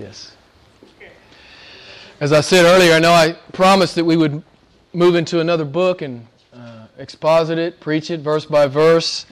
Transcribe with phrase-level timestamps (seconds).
[0.00, 0.34] Yes.
[2.20, 4.42] As I said earlier, I know I promised that we would
[4.94, 9.26] move into another book and uh, exposit it, preach it verse by verse.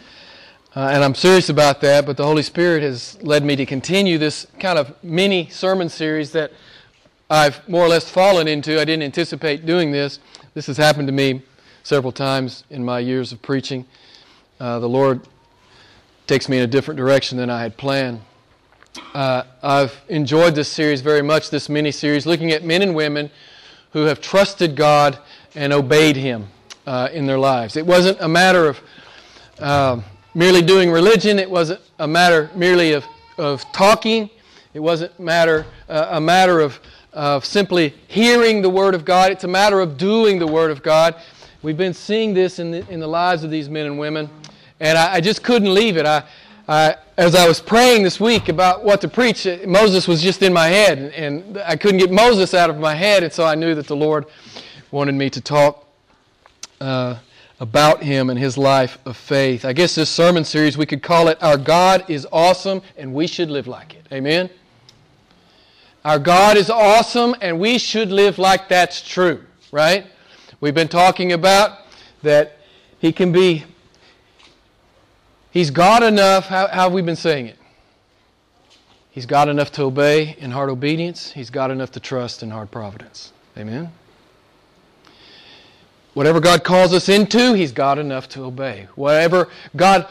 [0.77, 4.19] Uh, and I'm serious about that, but the Holy Spirit has led me to continue
[4.19, 6.53] this kind of mini sermon series that
[7.31, 8.79] I've more or less fallen into.
[8.79, 10.19] I didn't anticipate doing this.
[10.53, 11.41] This has happened to me
[11.83, 13.87] several times in my years of preaching.
[14.61, 15.27] Uh, the Lord
[16.27, 18.21] takes me in a different direction than I had planned.
[19.15, 23.31] Uh, I've enjoyed this series very much, this mini series, looking at men and women
[23.93, 25.19] who have trusted God
[25.55, 26.47] and obeyed Him
[26.87, 27.77] uh, in their lives.
[27.77, 28.81] It wasn't a matter of
[29.59, 30.01] uh,
[30.35, 33.05] merely doing religion, it wasn't a matter merely of,
[33.39, 34.31] of talking,
[34.75, 36.79] it wasn't matter, uh, a matter of,
[37.13, 40.83] of simply hearing the Word of God, it's a matter of doing the Word of
[40.83, 41.17] God.
[41.63, 44.31] We've been seeing this in the, in the lives of these men and women,
[44.81, 46.07] and I, I just couldn't leave it.
[46.07, 46.23] I,
[46.69, 50.43] I, as I was praying this week about what to preach, uh, Moses was just
[50.43, 53.55] in my head, and I couldn't get Moses out of my head, and so I
[53.55, 54.27] knew that the Lord
[54.91, 55.87] wanted me to talk
[56.79, 57.17] uh,
[57.59, 59.65] about him and his life of faith.
[59.65, 63.27] I guess this sermon series, we could call it Our God is Awesome, and We
[63.27, 64.07] Should Live Like It.
[64.13, 64.51] Amen?
[66.05, 69.43] Our God is awesome, and we should live like that's true,
[69.73, 70.07] right?
[70.61, 71.79] We've been talking about
[72.23, 72.59] that
[72.99, 73.65] He can be
[75.51, 76.47] He's God enough.
[76.47, 77.59] How, how have we been saying it?
[79.11, 81.33] He's God enough to obey in hard obedience.
[81.33, 83.33] He's God enough to trust in hard providence.
[83.57, 83.91] Amen?
[86.15, 88.89] Whatever God calls us into, He's God enough to obey.
[88.95, 90.07] Whatever God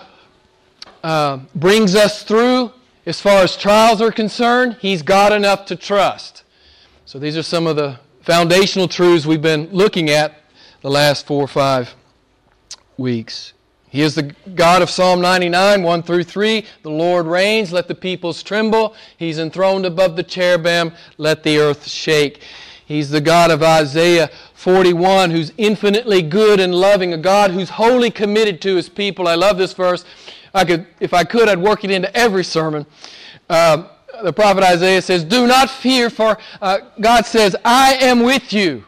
[1.04, 2.72] uh, brings us through,
[3.06, 6.44] as far as trials are concerned, He's God enough to trust.
[7.06, 10.42] So these are some of the foundational truths we've been looking at
[10.82, 11.96] the last four or five
[12.98, 13.54] weeks.
[13.90, 16.66] He is the God of Psalm 99, 1 through 3.
[16.84, 18.96] The Lord reigns, let the peoples tremble.
[19.18, 22.44] He's enthroned above the cherubim, let the earth shake.
[22.86, 28.12] He's the God of Isaiah 41, who's infinitely good and loving, a God who's wholly
[28.12, 29.28] committed to his people.
[29.28, 30.04] I love this verse.
[30.54, 32.86] I could, if I could, I'd work it into every sermon.
[33.50, 33.90] Uh,
[34.24, 38.84] the prophet Isaiah says, Do not fear, for uh, God says, I am with you.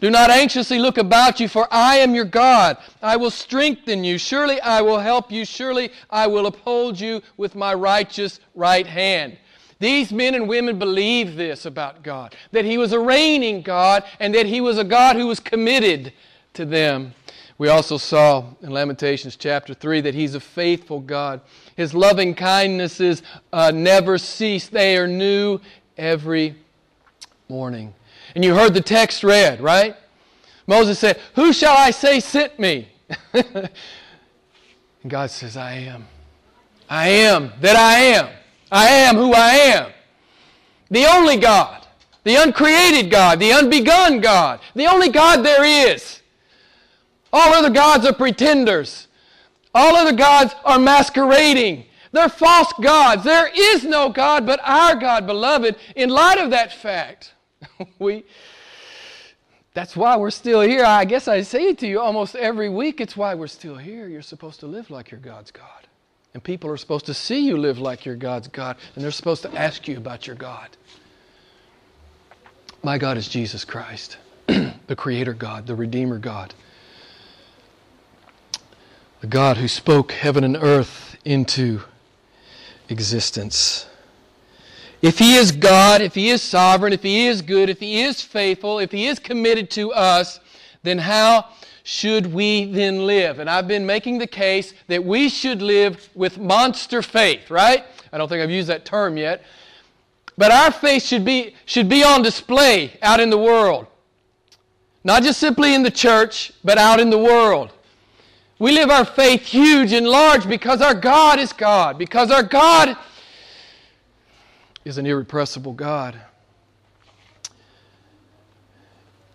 [0.00, 2.78] Do not anxiously look about you, for I am your God.
[3.02, 4.16] I will strengthen you.
[4.16, 5.44] Surely I will help you.
[5.44, 9.36] Surely I will uphold you with my righteous right hand.
[9.78, 14.34] These men and women believe this about God that He was a reigning God and
[14.34, 16.12] that He was a God who was committed
[16.54, 17.14] to them.
[17.58, 21.42] We also saw in Lamentations chapter 3 that He's a faithful God.
[21.76, 23.22] His loving kindnesses
[23.52, 25.60] uh, never cease, they are new
[25.98, 26.56] every
[27.48, 27.94] morning.
[28.34, 29.96] And you heard the text read, right?
[30.66, 32.88] Moses said, Who shall I say sent me?
[33.32, 33.70] and
[35.08, 36.06] God says, I am.
[36.88, 38.28] I am that I am.
[38.70, 39.92] I am who I am.
[40.90, 41.86] The only God,
[42.24, 46.20] the uncreated God, the unbegun God, the only God there is.
[47.32, 49.06] All other gods are pretenders.
[49.74, 51.84] All other gods are masquerading.
[52.12, 53.22] They're false gods.
[53.22, 55.76] There is no God but our God, beloved.
[55.94, 57.34] In light of that fact,
[57.98, 58.24] we
[59.72, 60.84] that's why we're still here.
[60.84, 63.00] I guess I say it to you almost every week.
[63.00, 64.08] It's why we're still here.
[64.08, 65.86] You're supposed to live like your God's God.
[66.34, 69.42] And people are supposed to see you live like your God's God, and they're supposed
[69.42, 70.68] to ask you about your God.
[72.82, 74.16] My God is Jesus Christ,
[74.46, 76.54] the Creator God, the Redeemer God,
[79.20, 81.82] the God who spoke heaven and earth into
[82.88, 83.89] existence.
[85.02, 88.20] If He is God, if He is sovereign, if He is good, if He is
[88.20, 90.40] faithful, if He is committed to us,
[90.82, 91.46] then how
[91.82, 93.38] should we then live?
[93.38, 97.84] And I've been making the case that we should live with monster faith, right?
[98.12, 99.42] I don't think I've used that term yet.
[100.36, 103.86] But our faith should be, should be on display out in the world.
[105.02, 107.72] Not just simply in the church, but out in the world.
[108.58, 112.96] We live our faith huge and large because our God is God, because our God
[114.84, 116.20] is an irrepressible God.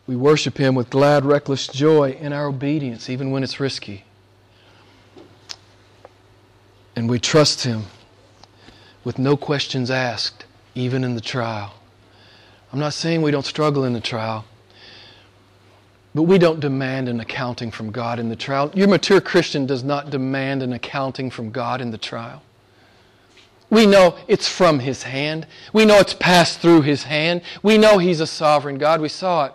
[0.08, 4.06] We worship Him with glad, reckless joy in our obedience, even when it's risky.
[6.96, 7.84] And we trust Him
[9.04, 11.74] with no questions asked, even in the trial.
[12.72, 14.46] I'm not saying we don't struggle in the trial,
[16.14, 18.72] but we don't demand an accounting from God in the trial.
[18.74, 22.42] Your mature Christian does not demand an accounting from God in the trial.
[23.76, 25.48] We know it's from His hand.
[25.74, 27.42] We know it's passed through His hand.
[27.62, 29.02] We know He's a sovereign God.
[29.02, 29.54] We saw it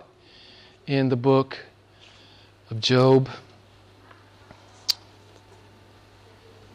[0.87, 1.56] in the book
[2.70, 3.31] of Job.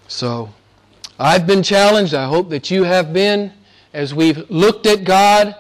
[0.08, 0.56] So,
[1.20, 2.16] I've been challenged.
[2.16, 3.54] I hope that you have been.
[3.94, 5.56] as we've looked at God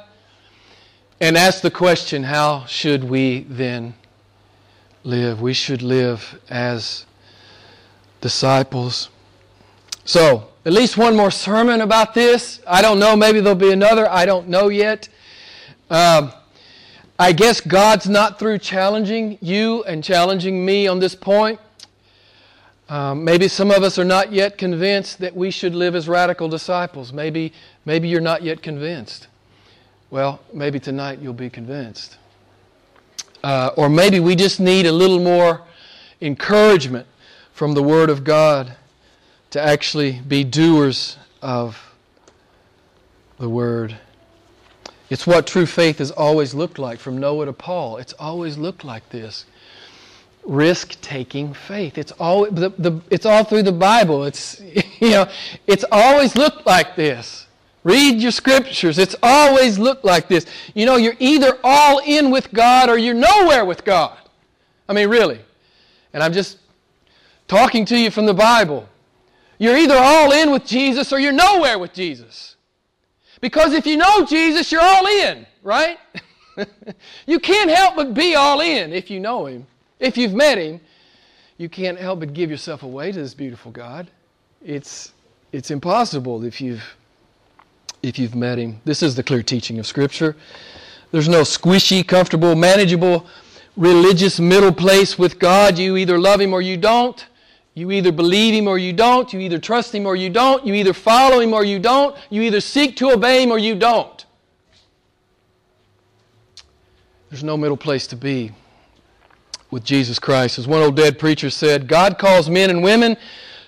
[1.22, 3.94] and asked the question, how should we then
[5.04, 5.40] live?
[5.40, 7.06] We should live as
[8.22, 9.10] disciples.
[10.04, 12.60] So, at least one more sermon about this.
[12.66, 13.16] I don't know.
[13.16, 14.10] Maybe there'll be another.
[14.10, 15.08] I don't know yet.
[15.92, 16.34] Um,
[17.20, 21.60] I guess God's not through challenging you and challenging me on this point.
[22.90, 26.50] Um, maybe some of us are not yet convinced that we should live as radical
[26.50, 27.14] disciples.
[27.14, 27.54] Maybe,
[27.86, 29.28] maybe you're not yet convinced.
[30.10, 32.18] Well, maybe tonight you'll be convinced.
[33.44, 35.62] Uh, or maybe we just need a little more
[36.22, 37.08] encouragement
[37.54, 38.76] from the Word of God
[39.52, 41.94] to actually be doers of
[43.40, 43.98] the Word.
[45.10, 47.98] It's what true faith has always looked like from Noah to Paul.
[47.98, 49.46] It's always looked like this
[50.46, 51.98] risk taking faith.
[51.98, 54.26] It's all, the, the, it's all through the Bible.
[54.26, 54.62] It's,
[55.00, 55.30] you know,
[55.68, 57.48] it's always looked like this.
[57.84, 58.98] Read your scriptures.
[58.98, 60.46] It's always looked like this.
[60.74, 64.18] You know, you're either all in with God or you're nowhere with God.
[64.90, 65.40] I mean, really.
[66.14, 66.58] And I'm just
[67.48, 68.90] talking to you from the Bible.
[69.57, 72.56] You're either all in with Jesus or you're nowhere with Jesus.
[73.42, 75.98] Because if you know Jesus, you're all in, right?
[77.28, 79.68] you can't help but be all in if you know Him.
[80.00, 80.80] If you've met Him,
[81.57, 84.10] you can't help but give yourself away to this beautiful God.
[84.63, 85.13] It's,
[85.52, 86.84] it's impossible if you've,
[88.04, 88.81] if you've met Him.
[88.84, 90.36] This is the clear teaching of Scripture.
[91.12, 93.25] There's no squishy, comfortable, manageable,
[93.78, 95.78] religious middle place with God.
[95.78, 97.25] You either love Him or you don't.
[97.75, 99.31] You either believe Him or you don't.
[99.31, 100.66] You either trust Him or you don't.
[100.66, 102.18] You either follow Him or you don't.
[102.30, 104.25] You either seek to obey Him or you don't.
[107.30, 108.54] There's no middle place to be
[109.72, 110.57] with Jesus Christ.
[110.57, 113.18] As one old dead preacher said, God calls men and women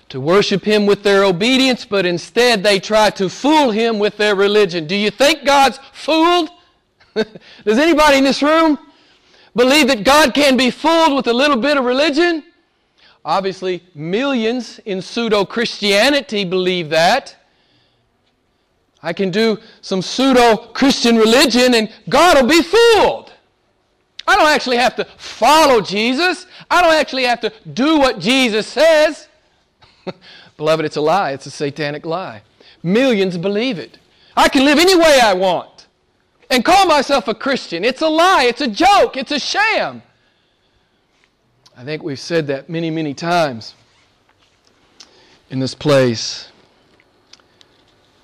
[0.08, 4.34] to worship Him with their obedience, but instead they try to fool Him with their
[4.34, 4.86] religion.
[4.86, 6.48] Do you think God's fooled?
[7.14, 8.78] Does anybody in this room
[9.54, 12.42] believe that God can be fooled with a little bit of religion?
[13.24, 17.36] Obviously, millions in pseudo Christianity believe that.
[19.02, 23.32] I can do some pseudo Christian religion and God will be fooled.
[24.26, 26.46] I don't actually have to follow Jesus.
[26.70, 29.28] I don't actually have to do what Jesus says.
[30.56, 31.32] Beloved, it's a lie.
[31.32, 32.42] It's a satanic lie.
[32.82, 33.98] Millions believe it.
[34.36, 35.86] I can live any way I want
[36.50, 37.84] and call myself a Christian.
[37.84, 38.44] It's a lie.
[38.44, 39.16] It's a joke.
[39.16, 40.02] It's a sham.
[41.78, 43.76] I think we've said that many, many times
[45.48, 46.50] in this place.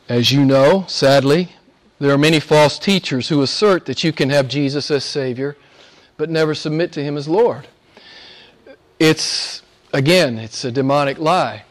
[0.09, 1.53] As you know, sadly,
[2.01, 5.57] there are many false teachers who assert that you can have Jesus as Savior
[6.17, 7.69] but never submit to Him as Lord.
[8.99, 9.63] It's,
[9.93, 11.63] again, it's a demonic lie.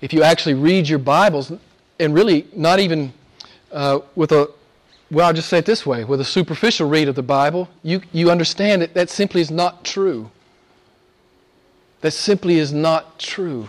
[0.00, 1.52] If you actually read your Bibles,
[2.00, 3.12] and really not even
[3.70, 4.50] uh, with a,
[5.12, 8.00] well, I'll just say it this way with a superficial read of the Bible, you,
[8.10, 10.28] you understand that that simply is not true.
[12.00, 13.68] That simply is not true.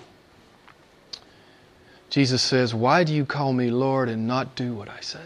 [2.10, 5.19] Jesus says, Why do you call me Lord and not do what I say?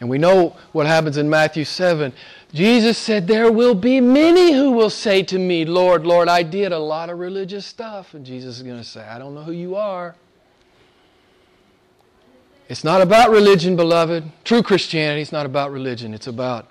[0.00, 2.12] And we know what happens in Matthew 7.
[2.54, 6.72] Jesus said, There will be many who will say to me, Lord, Lord, I did
[6.72, 8.14] a lot of religious stuff.
[8.14, 10.16] And Jesus is going to say, I don't know who you are.
[12.70, 14.24] It's not about religion, beloved.
[14.44, 16.68] True Christianity is not about religion, it's about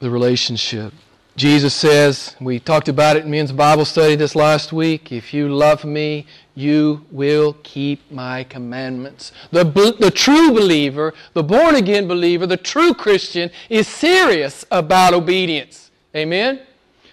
[0.00, 0.92] the relationship.
[1.36, 5.48] Jesus says, we talked about it in men's Bible study this last week, if you
[5.48, 9.32] love me, you will keep my commandments.
[9.50, 9.64] The,
[9.98, 15.90] the true believer, the born again believer, the true Christian is serious about obedience.
[16.14, 16.60] Amen?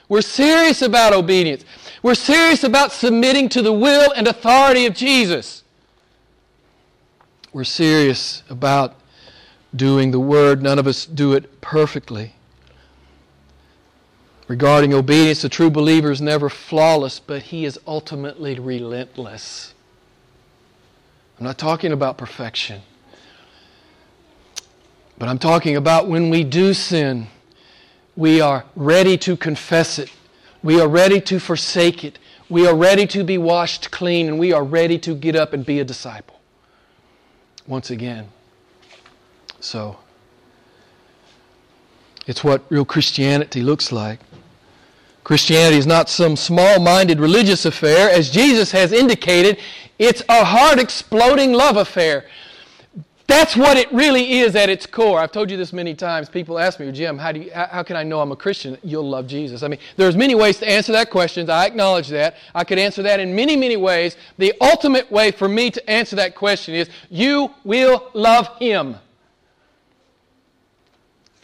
[0.08, 1.66] We're serious about obedience.
[2.04, 5.64] We're serious about submitting to the will and authority of Jesus.
[7.54, 8.96] We're serious about
[9.76, 10.62] doing the word.
[10.62, 12.36] None of us do it perfectly.
[14.52, 19.74] Regarding obedience, the true believer is never flawless, but he is ultimately relentless.
[21.40, 22.82] I'm not talking about perfection,
[25.18, 27.28] but I'm talking about when we do sin,
[28.18, 30.12] we are ready to confess it,
[30.62, 34.52] we are ready to forsake it, we are ready to be washed clean, and we
[34.52, 36.42] are ready to get up and be a disciple.
[37.68, 38.28] Once again.
[39.62, 40.00] So,
[42.28, 44.20] it's what real Christianity looks like.
[45.24, 48.10] Christianity is not some small minded religious affair.
[48.10, 49.60] As Jesus has indicated,
[50.00, 52.26] it's a heart exploding love affair.
[53.32, 55.18] That's what it really is at its core.
[55.18, 56.28] I've told you this many times.
[56.28, 58.78] People ask me, Jim, how, do you, how can I know I'm a Christian?
[58.84, 59.64] You'll love Jesus.
[59.64, 61.50] I mean, there's many ways to answer that question.
[61.50, 62.36] I acknowledge that.
[62.54, 64.18] I could answer that in many, many ways.
[64.38, 68.98] The ultimate way for me to answer that question is you will love Him.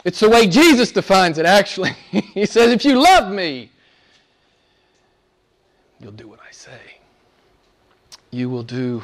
[0.04, 1.90] It's the way Jesus defines it, actually.
[2.10, 3.70] he says, if you love me,
[6.00, 6.98] you'll do what I say.
[8.30, 9.02] You will do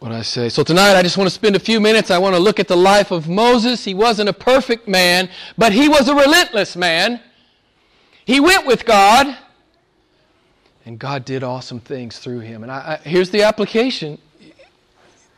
[0.00, 0.48] what I say.
[0.48, 2.10] So tonight I just want to spend a few minutes.
[2.10, 3.84] I want to look at the life of Moses.
[3.84, 7.20] He wasn't a perfect man, but he was a relentless man.
[8.24, 9.36] He went with God,
[10.86, 12.62] and God did awesome things through him.
[12.62, 14.18] And I, I, here's the application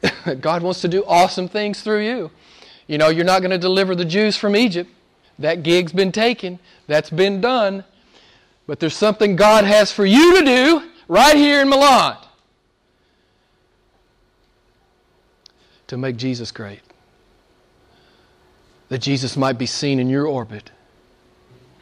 [0.40, 2.30] God wants to do awesome things through you.
[2.86, 4.90] You know, you're not going to deliver the Jews from Egypt.
[5.38, 7.84] That gig's been taken, that's been done.
[8.66, 12.16] But there's something God has for you to do right here in Milan.
[15.92, 16.80] to make Jesus great.
[18.88, 20.70] That Jesus might be seen in your orbit.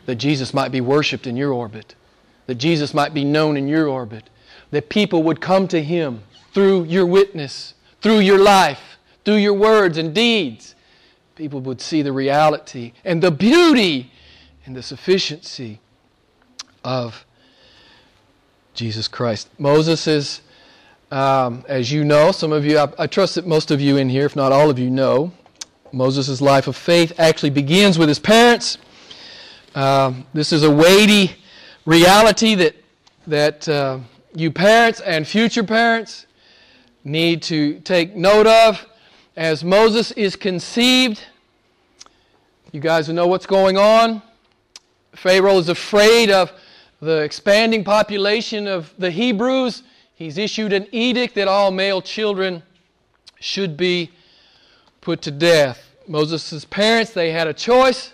[0.07, 1.95] That Jesus might be worshiped in your orbit.
[2.47, 4.29] That Jesus might be known in your orbit.
[4.73, 9.97] That people would come to Him through your witness, through your life, through your words
[9.97, 10.75] and deeds.
[11.41, 14.13] People would see the reality and the beauty
[14.67, 15.81] and the sufficiency
[16.85, 17.25] of
[18.75, 19.49] Jesus Christ.
[19.59, 20.43] Moses is
[21.11, 24.11] um, as you know, some of you, I, I, trust that most of you in
[24.11, 25.33] here, if not all of you, know,
[25.93, 28.77] Moses' life of faith actually begins with his parents.
[29.75, 31.37] Um, this is a weighty
[31.87, 32.77] reality that,
[33.27, 34.01] that uh,
[34.35, 36.27] you parents and future parents
[37.03, 38.87] need to take note of.
[39.37, 41.25] As Moses is conceived,
[42.73, 44.23] you guys know what's going on.
[45.15, 46.53] Pharaoh is afraid of
[47.01, 49.83] the expanding population of the Hebrews
[50.21, 52.63] He's issued an edict that all male children
[53.41, 54.11] should be
[55.01, 55.95] put to death.
[56.07, 58.13] Moses' parents, they had a choice.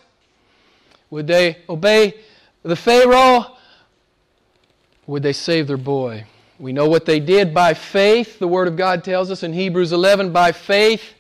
[1.11, 2.15] Would they obey
[2.63, 3.57] the Pharaoh?
[5.09, 6.27] Would they save their boy?
[6.61, 8.39] We know what they did by faith.
[8.39, 11.16] The Word of God tells us in Hebrews 11 by faith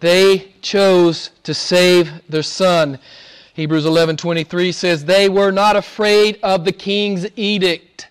[0.00, 2.98] they chose to save their son.
[3.54, 8.08] Hebrews 11:23 says they were not afraid of the king's edict.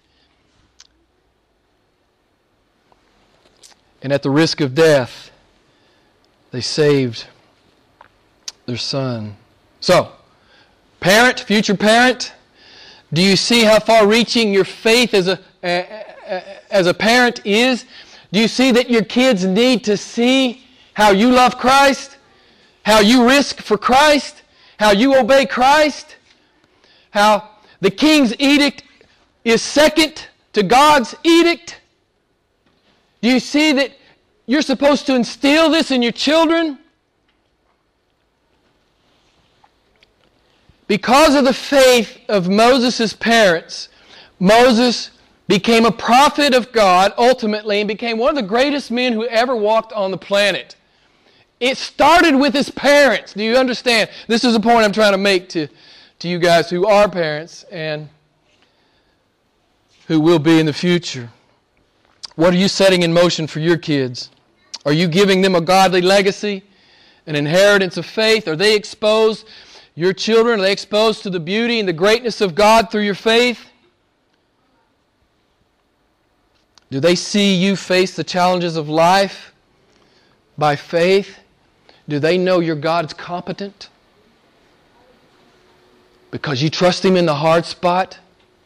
[4.02, 5.32] And at the risk of death,
[6.52, 7.26] they saved
[8.66, 9.36] their son.
[9.80, 10.12] So,
[11.00, 12.34] parent, future parent,
[13.14, 17.86] do you see how far reaching your faith as a, as a parent is?
[18.32, 20.67] Do you see that your kids need to see
[20.98, 22.18] how you love Christ?
[22.82, 24.42] How you risk for Christ?
[24.80, 26.16] How you obey Christ?
[27.12, 27.52] How
[27.82, 28.82] the king's edict
[29.44, 31.82] is second to God's edict?
[33.22, 33.92] Do you see that
[34.48, 36.80] you're supposed to instill this in your children?
[40.88, 43.90] Because of the faith of Moses' parents,
[44.40, 45.12] Moses
[45.48, 49.56] became a prophet of God ultimately and became one of the greatest men who ever
[49.56, 50.76] walked on the planet.
[51.60, 53.34] It started with his parents.
[53.34, 54.10] Do you understand?
[54.28, 55.68] This is a point I'm trying to make to,
[56.20, 58.10] to you guys who are parents and
[60.08, 61.30] who will be in the future.
[62.36, 64.30] What are you setting in motion for your kids?
[64.86, 66.64] Are you giving them a godly legacy,
[67.26, 68.48] an inheritance of faith?
[68.48, 69.48] Are they exposed,
[69.96, 73.16] your children, are they exposed to the beauty and the greatness of God through your
[73.16, 73.68] faith?
[76.90, 79.54] Do they see you face the challenges of life
[80.58, 81.38] by faith?
[82.10, 83.90] Do they know your God's competent?
[86.32, 88.18] Because you trust Him in the hard spot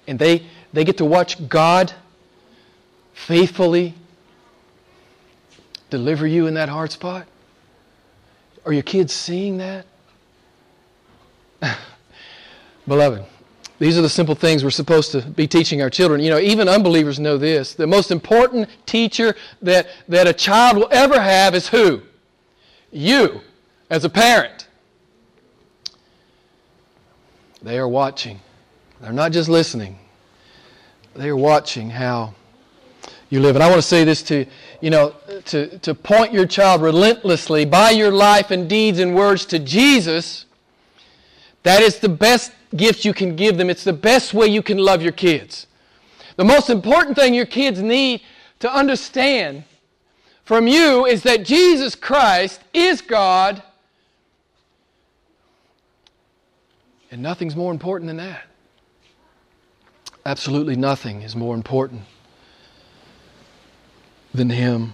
[0.08, 1.94] and they, they get to watch God
[3.14, 3.94] faithfully
[5.90, 7.28] deliver you in that hard spot?
[8.66, 9.86] Are your kids seeing that?
[12.88, 13.24] Beloved,
[13.80, 16.22] these are the simple things we're supposed to be teaching our children.
[16.22, 17.74] You know, even unbelievers know this.
[17.74, 22.02] The most important teacher that, that a child will ever have is who?
[22.92, 23.42] You,
[23.90, 24.68] as a parent.
[27.62, 28.40] They are watching.
[29.00, 29.98] They're not just listening,
[31.16, 32.34] they are watching how
[33.30, 33.56] you live.
[33.56, 34.46] And I want to say this to
[34.82, 39.46] you know, to, to point your child relentlessly by your life and deeds and words
[39.46, 40.46] to Jesus,
[41.64, 43.70] that is the best gift you can give them.
[43.70, 45.68] It's the best way you can love your kids.
[46.36, 48.22] The most important thing your kids need
[48.60, 49.64] to understand
[50.44, 53.62] from you is that Jesus Christ is God,
[57.12, 58.44] and nothing's more important than that.
[60.26, 62.02] Absolutely nothing is more important
[64.34, 64.94] than Him.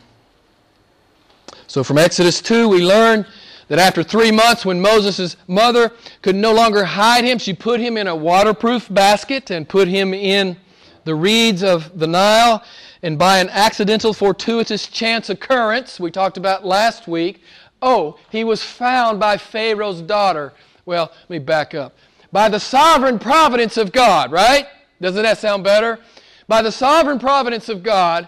[1.67, 3.25] So from Exodus 2, we learn
[3.67, 7.97] that after three months, when Moses' mother could no longer hide him, she put him
[7.97, 10.55] in a waterproof basket and put him in
[11.03, 12.63] the reeds of the Nile.
[13.03, 17.41] And by an accidental, fortuitous chance occurrence, we talked about last week,
[17.81, 20.53] oh, he was found by Pharaoh's daughter.
[20.85, 21.95] Well, let me back up.
[22.31, 24.67] By the sovereign providence of God, right?
[24.99, 25.99] Doesn't that sound better?
[26.47, 28.27] By the sovereign providence of God,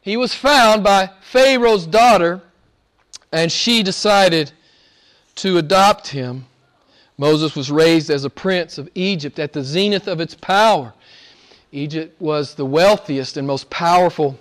[0.00, 2.42] he was found by Pharaoh's daughter,
[3.32, 4.52] and she decided
[5.36, 6.46] to adopt him.
[7.16, 10.92] Moses was raised as a prince of Egypt at the zenith of its power.
[11.74, 14.38] Egypt was the wealthiest and most powerful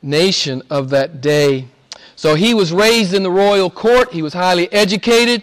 [0.00, 1.66] nation of that day.
[2.14, 4.12] So he was raised in the royal court.
[4.12, 5.42] He was highly educated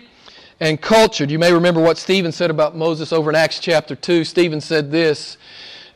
[0.62, 1.30] and cultured.
[1.30, 4.24] You may remember what Stephen said about Moses over in Acts chapter 2.
[4.24, 5.36] Stephen said this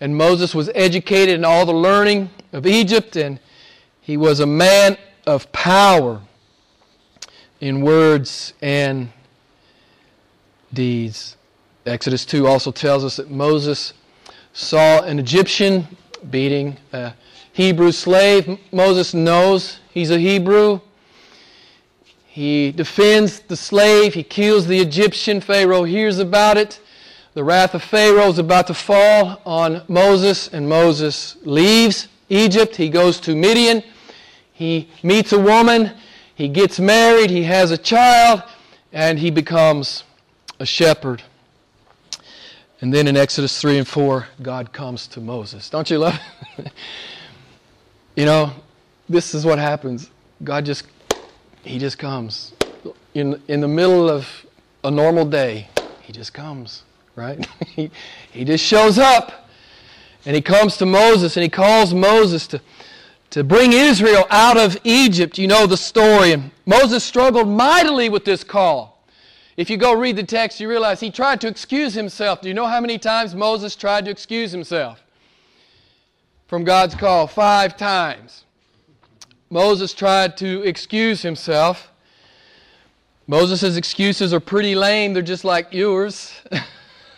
[0.01, 3.39] And Moses was educated in all the learning of Egypt, and
[4.01, 6.21] he was a man of power
[7.61, 9.13] in words and
[10.73, 11.37] deeds.
[11.85, 13.93] Exodus 2 also tells us that Moses
[14.55, 15.87] saw an Egyptian
[16.31, 17.13] beating a
[17.53, 18.57] Hebrew slave.
[18.71, 20.79] Moses knows he's a Hebrew.
[22.25, 24.15] He defends the slave.
[24.15, 25.39] He kills the Egyptian.
[25.39, 26.79] Pharaoh hears about it.
[27.35, 32.75] The wrath of Pharaoh is about to fall on Moses, and Moses leaves Egypt.
[32.75, 33.83] He goes to Midian.
[34.51, 35.91] He meets a woman
[36.35, 38.43] he gets married, he has a child,
[38.91, 40.03] and he becomes
[40.59, 41.23] a shepherd.
[42.81, 45.69] And then in Exodus 3 and 4, God comes to Moses.
[45.69, 46.19] Don't you love
[46.57, 46.71] it?
[48.15, 48.51] you know,
[49.07, 50.09] this is what happens.
[50.43, 50.85] God just,
[51.63, 52.53] He just comes.
[53.13, 54.27] In, in the middle of
[54.83, 55.69] a normal day,
[56.01, 56.83] He just comes,
[57.15, 57.45] right?
[57.67, 57.89] he,
[58.31, 59.49] he just shows up.
[60.25, 62.61] And He comes to Moses and He calls Moses to
[63.35, 65.37] to bring Israel out of Egypt.
[65.37, 66.31] You know the story.
[66.31, 68.94] And Moses struggled mightily with this call.
[69.57, 72.41] If you go read the text, you realize he tried to excuse himself.
[72.41, 75.01] Do you know how many times Moses tried to excuse himself
[76.47, 77.27] from God's call?
[77.27, 78.43] Five times.
[79.49, 81.91] Moses tried to excuse himself.
[83.27, 85.13] Moses' excuses are pretty lame.
[85.13, 86.33] They're just like yours,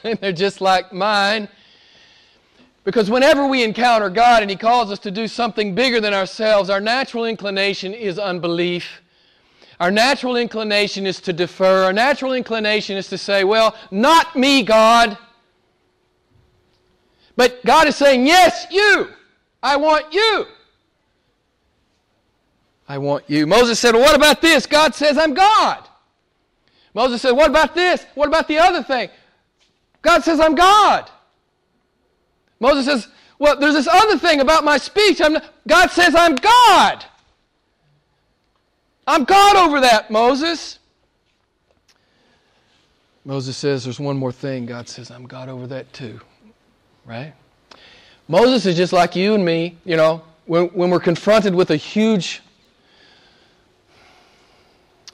[0.03, 1.49] and they're just like mine.
[2.83, 6.69] Because whenever we encounter God and He calls us to do something bigger than ourselves,
[6.69, 9.01] our natural inclination is unbelief.
[9.79, 11.83] Our natural inclination is to defer.
[11.83, 15.17] Our natural inclination is to say, Well, not me, God.
[17.35, 19.09] But God is saying, Yes, you.
[19.61, 20.45] I want you.
[22.87, 23.45] I want you.
[23.45, 24.65] Moses said, Well, what about this?
[24.65, 25.87] God says, I'm God.
[26.95, 28.05] Moses said, What about this?
[28.15, 29.09] What about the other thing?
[30.01, 31.11] God says, I'm God.
[32.59, 35.19] Moses says, Well, there's this other thing about my speech.
[35.19, 37.05] Not, God says, I'm God.
[39.07, 40.79] I'm God over that, Moses.
[43.23, 44.65] Moses says, There's one more thing.
[44.65, 46.19] God says, I'm God over that too.
[47.05, 47.33] Right?
[48.27, 51.77] Moses is just like you and me, you know, when, when we're confronted with a
[51.77, 52.41] huge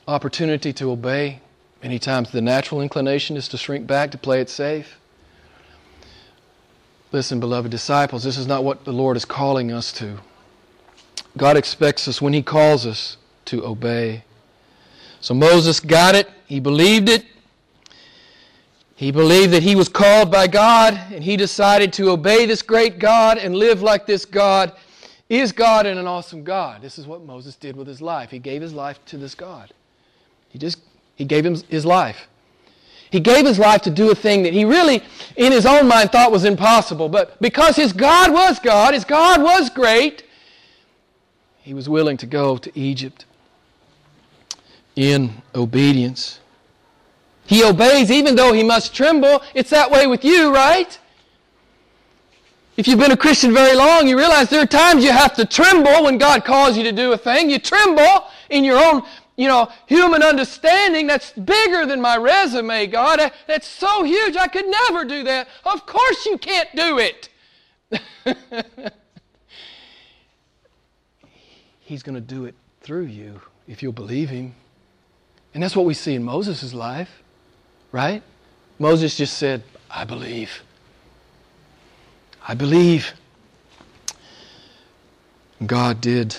[0.07, 1.39] opportunity to obey,
[1.83, 4.99] many times the natural inclination is to shrink back, to play it safe.
[7.11, 10.17] Listen, beloved disciples, this is not what the Lord is calling us to.
[11.37, 14.23] God expects us, when He calls us, to obey.
[15.21, 17.25] So Moses got it, he believed it.
[18.95, 22.99] He believed that he was called by God, and he decided to obey this great
[22.99, 24.73] God and live like this God
[25.29, 26.81] is God and an awesome God.
[26.81, 28.29] This is what Moses did with his life.
[28.29, 29.73] He gave his life to this God.
[30.49, 30.79] He just
[31.15, 32.27] he gave him his life.
[33.09, 35.03] He gave his life to do a thing that he really,
[35.35, 37.09] in his own mind, thought was impossible.
[37.09, 40.23] But because his God was God, his God was great,
[41.61, 43.25] he was willing to go to Egypt
[44.95, 46.39] in obedience.
[47.45, 49.41] He obeys even though he must tremble.
[49.53, 50.97] It's that way with you, right?
[52.75, 55.45] If you've been a Christian very long, you realize there are times you have to
[55.45, 57.49] tremble when God calls you to do a thing.
[57.49, 59.03] You tremble in your own
[59.35, 63.19] you know, human understanding that's bigger than my resume, God.
[63.19, 65.47] Uh, that's so huge, I could never do that.
[65.65, 67.29] Of course you can't do it.
[71.79, 74.53] He's going to do it through you if you'll believe Him.
[75.53, 77.21] And that's what we see in Moses' life,
[77.91, 78.23] right?
[78.79, 80.63] Moses just said, I believe.
[82.47, 83.13] I believe.
[85.65, 86.35] God did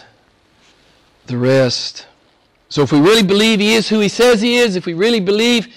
[1.26, 2.06] the rest.
[2.68, 5.20] So if we really believe He is who He says He is, if we really
[5.20, 5.68] believe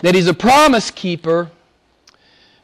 [0.00, 1.50] that He's a promise keeper,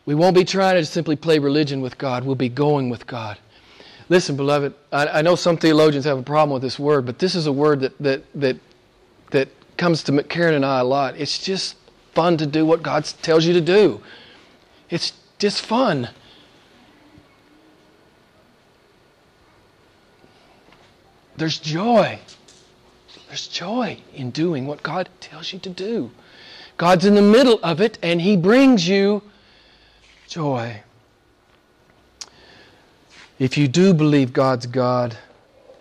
[0.04, 2.24] we won't be trying to simply play religion with God.
[2.24, 3.38] We'll be going with God.
[4.08, 7.34] Listen, beloved, I, I, know some theologians have a problem with this word, but this
[7.34, 8.56] is a word that, that, that,
[9.32, 11.16] that comes to Karen and I a lot.
[11.16, 11.76] It's just
[12.14, 14.00] fun to do what God tells you to do.
[14.88, 16.08] It's just fun.
[21.36, 22.18] There's joy.
[23.28, 26.10] There's joy in doing what God tells you to do.
[26.76, 29.22] God's in the middle of it, and He brings you
[30.28, 30.82] joy.
[33.38, 35.16] If you do believe God's God,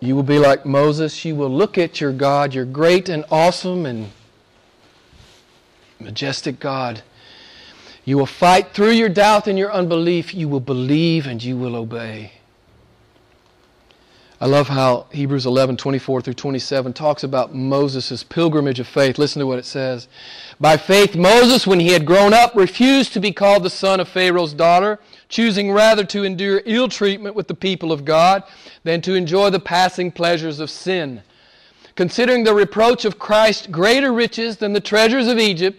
[0.02, 1.24] you will be like Moses.
[1.24, 4.10] You will look at your God, your great and awesome and
[6.00, 7.02] majestic God.
[8.04, 10.34] You will fight through your doubt and your unbelief.
[10.34, 12.32] You will believe and you will obey.
[14.40, 19.18] I love how Hebrews 11, 24 through 27 talks about Moses' pilgrimage of faith.
[19.18, 20.08] Listen to what it says.
[20.58, 24.08] By faith, Moses, when he had grown up, refused to be called the son of
[24.08, 24.98] Pharaoh's daughter,
[25.32, 28.44] choosing rather to endure ill treatment with the people of God
[28.84, 31.22] than to enjoy the passing pleasures of sin.
[31.96, 35.78] Considering the reproach of Christ greater riches than the treasures of Egypt,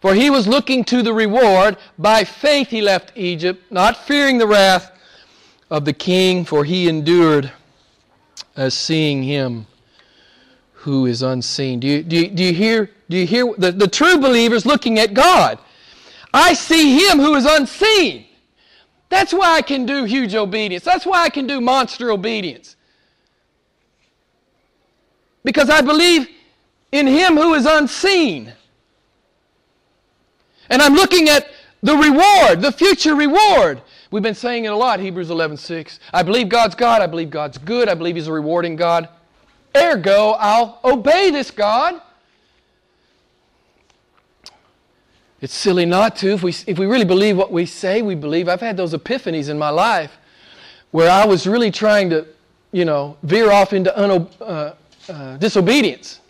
[0.00, 1.76] for he was looking to the reward.
[1.98, 4.90] By faith he left Egypt, not fearing the wrath
[5.70, 7.52] of the king, for he endured
[8.56, 9.66] as seeing him
[10.72, 11.80] who is unseen.
[11.80, 14.98] Do you, do you, do you hear, do you hear the, the true believers looking
[14.98, 15.58] at God?
[16.32, 18.26] I see him who is unseen.
[19.08, 20.84] That's why I can do huge obedience.
[20.84, 22.76] That's why I can do monster obedience.
[25.44, 26.28] Because I believe
[26.90, 28.52] in him who is unseen.
[30.68, 31.48] And I'm looking at
[31.82, 33.80] the reward, the future reward.
[34.10, 36.00] We've been saying it a lot, Hebrews 11:6.
[36.12, 39.08] I believe God's God, I believe God's good, I believe He's a rewarding God.
[39.76, 42.00] Ergo, I'll obey this God.
[45.40, 46.32] It's silly not to.
[46.32, 49.48] If we, if we really believe what we say we believe, I've had those epiphanies
[49.48, 50.16] in my life
[50.92, 52.26] where I was really trying to,
[52.72, 54.74] you know, veer off into uno, uh,
[55.08, 56.20] uh, disobedience.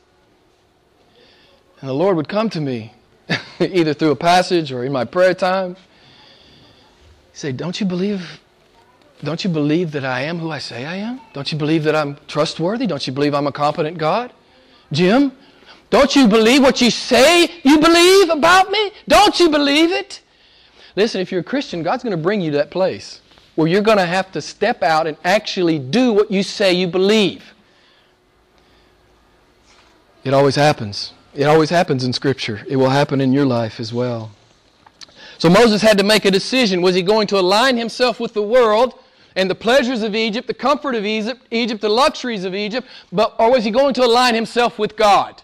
[1.80, 2.92] And the Lord would come to me,
[3.60, 5.76] either through a passage or in my prayer time.
[7.32, 8.40] He said, Don't you believe?
[9.22, 11.20] Don't you believe that I am who I say I am?
[11.32, 12.86] Don't you believe that I'm trustworthy?
[12.86, 14.32] Don't you believe I'm a competent God?
[14.92, 15.32] Jim,
[15.96, 18.92] don't you believe what you say you believe about me?
[19.08, 20.20] Don't you believe it?
[20.94, 23.22] Listen, if you're a Christian, God's going to bring you to that place
[23.54, 26.86] where you're going to have to step out and actually do what you say you
[26.86, 27.54] believe.
[30.22, 31.14] It always happens.
[31.34, 32.60] It always happens in Scripture.
[32.68, 34.32] It will happen in your life as well.
[35.38, 36.82] So Moses had to make a decision.
[36.82, 38.98] Was he going to align himself with the world
[39.34, 43.34] and the pleasures of Egypt, the comfort of Egypt, Egypt, the luxuries of Egypt, but,
[43.38, 45.40] or was he going to align himself with God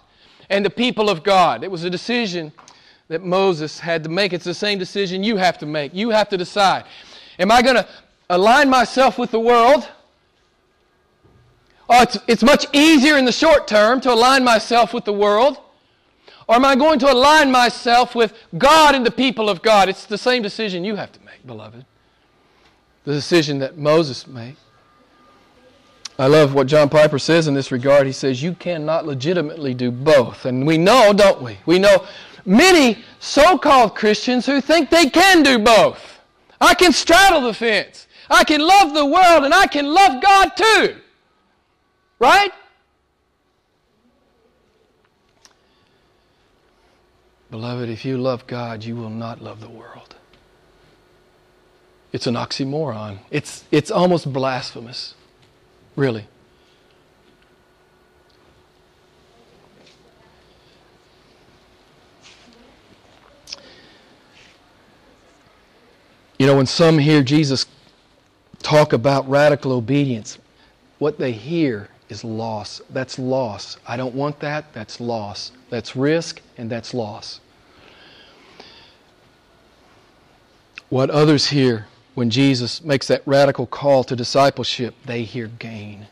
[0.53, 1.65] and the people of God?
[1.65, 2.53] It was a decision
[3.09, 4.33] that Moses had to make.
[4.33, 5.93] It's the same decision you have to make.
[5.95, 6.85] You have to decide.
[7.39, 7.89] Am I going to
[8.31, 9.89] align myself with the world?
[11.89, 15.59] Oh, it's, it's much easier in the short term to align myself with the world.
[16.49, 19.89] Or am I going to align myself with God and the people of God?
[19.89, 21.85] It's the same decision you have to make, beloved.
[23.05, 24.57] The decision that Moses made.
[26.23, 28.07] I love what John Piper says in this regard.
[28.07, 30.45] He says, You cannot legitimately do both.
[30.45, 31.59] And we know, don't we?
[31.67, 32.07] We know
[32.47, 36.21] many so called Christians who think they can do both.
[36.61, 38.07] I can straddle the fence.
[38.31, 40.97] I can love the world and I can love God too.
[42.21, 42.53] Right?
[47.51, 50.15] Beloved, if you love God, you will not love the world.
[52.13, 53.19] It's an oxymoron.
[53.33, 55.17] It's, it's almost blasphemous,
[55.97, 56.27] really.
[66.39, 67.67] You know, when some hear Jesus
[68.63, 70.39] talk about radical obedience,
[70.99, 72.81] what they hear is loss.
[72.91, 73.77] That's loss.
[73.87, 74.73] I don't want that.
[74.73, 75.53] That's loss.
[75.71, 77.41] That's risk and that's loss.
[80.89, 86.07] What others hear when Jesus makes that radical call to discipleship, they hear gain.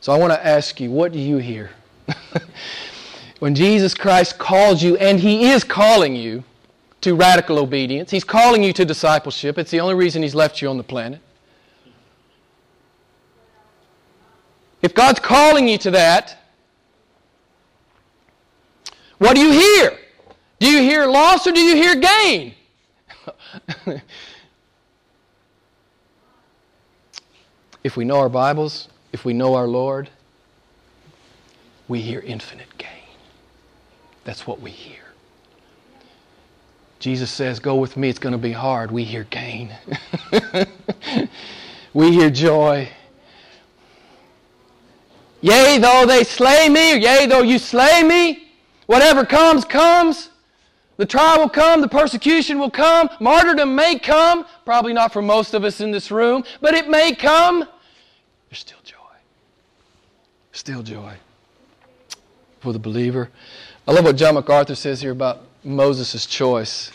[0.00, 1.70] So I want to ask you, what do you hear?
[3.38, 6.42] when Jesus Christ calls you, and He is calling you
[7.00, 9.58] to radical obedience, He's calling you to discipleship.
[9.58, 11.20] It's the only reason He's left you on the planet.
[14.82, 16.36] If God's calling you to that,
[19.18, 19.98] what do you hear?
[20.58, 22.54] Do you hear loss or do you hear gain?
[27.86, 30.10] if we know our Bibles, if we know our Lord,
[31.86, 32.88] we hear infinite gain.
[34.24, 35.04] That's what we hear.
[36.98, 38.90] Jesus says, Go with me, it's going to be hard.
[38.90, 39.72] We hear gain.
[41.94, 42.88] we hear joy.
[45.40, 48.48] Yea, though they slay me, or yea, though you slay me,
[48.86, 50.30] whatever comes, comes.
[50.96, 55.54] The trial will come, the persecution will come, martyrdom may come, probably not for most
[55.54, 57.68] of us in this room, but it may come.
[58.50, 58.94] There's still joy.
[60.52, 61.14] Still joy
[62.60, 63.30] for the believer.
[63.86, 66.90] I love what John MacArthur says here about Moses' choice.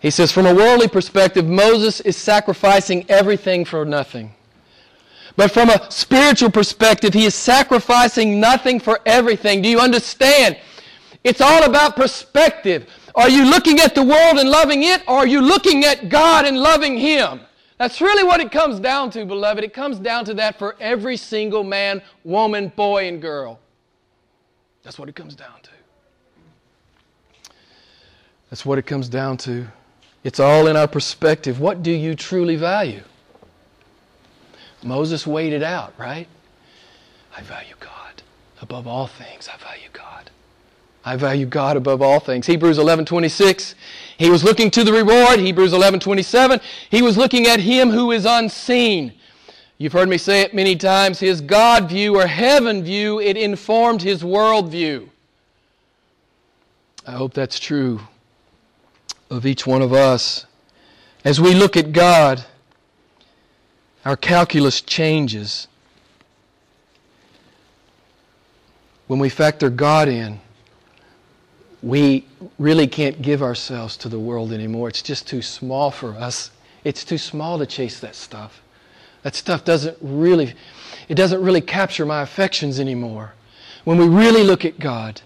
[0.00, 4.34] He says, from a worldly perspective, Moses is sacrificing everything for nothing.
[5.36, 9.62] But from a spiritual perspective, he is sacrificing nothing for everything.
[9.62, 10.58] Do you understand?
[11.24, 12.86] It's all about perspective.
[13.14, 16.44] Are you looking at the world and loving it, or are you looking at God
[16.44, 17.40] and loving Him?
[17.78, 19.64] That's really what it comes down to, beloved.
[19.64, 23.58] It comes down to that for every single man, woman, boy, and girl.
[24.84, 25.70] That's what it comes down to.
[28.50, 29.66] That's what it comes down to.
[30.22, 31.58] It's all in our perspective.
[31.58, 33.02] What do you truly value?
[34.82, 36.28] Moses weighed it out, right?
[37.36, 38.22] I value God.
[38.60, 40.30] Above all things, I value God.
[41.04, 42.46] I value God above all things.
[42.46, 43.74] Hebrews 11:26.
[44.18, 45.40] He was looking to the reward.
[45.40, 46.60] Hebrews 11:27.
[46.90, 49.12] He was looking at him who is unseen.
[49.78, 51.18] You've heard me say it many times.
[51.18, 55.10] His God view or heaven view, it informed his world view.
[57.06, 58.00] I hope that's true
[59.30, 60.46] of each one of us.
[61.24, 62.44] As we look at God,
[64.04, 65.66] our calculus changes.
[69.06, 70.40] When we factor God in,
[71.84, 72.26] we
[72.58, 74.88] really can't give ourselves to the world anymore.
[74.88, 76.50] It's just too small for us.
[76.82, 78.62] It's too small to chase that stuff.
[79.22, 80.54] That stuff doesn't really
[81.08, 83.34] it doesn't really capture my affections anymore.
[83.84, 85.20] When we really look at God,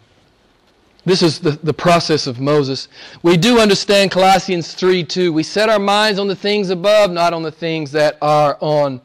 [1.04, 2.88] this is the, the process of Moses.
[3.22, 5.32] We do understand Colossians 3 2.
[5.32, 9.00] We set our minds on the things above, not on the things that are on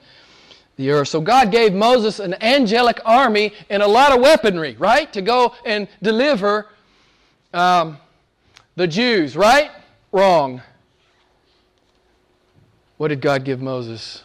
[0.78, 1.10] the earth.
[1.10, 5.14] So God gave Moses an angelic army and a lot of weaponry, right?
[5.14, 6.68] To go and deliver
[7.54, 7.98] um,
[8.76, 9.72] the Jews, right?
[10.12, 10.62] Wrong.
[12.98, 14.24] What did God give Moses?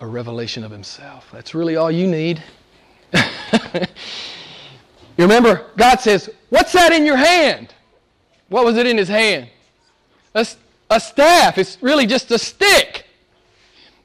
[0.00, 1.28] A revelation of himself.
[1.32, 2.42] That's really all you need.
[3.12, 3.20] you
[5.18, 7.72] remember, God says, What's that in your hand?
[8.48, 9.48] What was it in his hand?
[10.34, 10.46] A,
[10.90, 11.58] a staff.
[11.58, 13.06] It's really just a stick.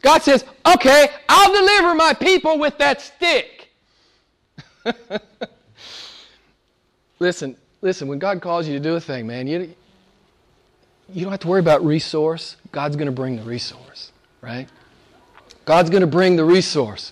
[0.01, 3.69] God says, Okay, I'll deliver my people with that stick.
[7.19, 9.73] Listen, listen, when God calls you to do a thing, man, you,
[11.09, 12.55] you don't have to worry about resource.
[12.71, 14.11] God's going to bring the resource,
[14.41, 14.67] right?
[15.65, 17.11] God's going to bring the resource.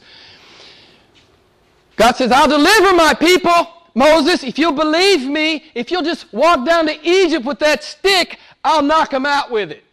[1.95, 3.73] God says, I'll deliver my people.
[3.95, 8.37] Moses, if you'll believe me, if you'll just walk down to Egypt with that stick,
[8.63, 9.83] I'll knock them out with it.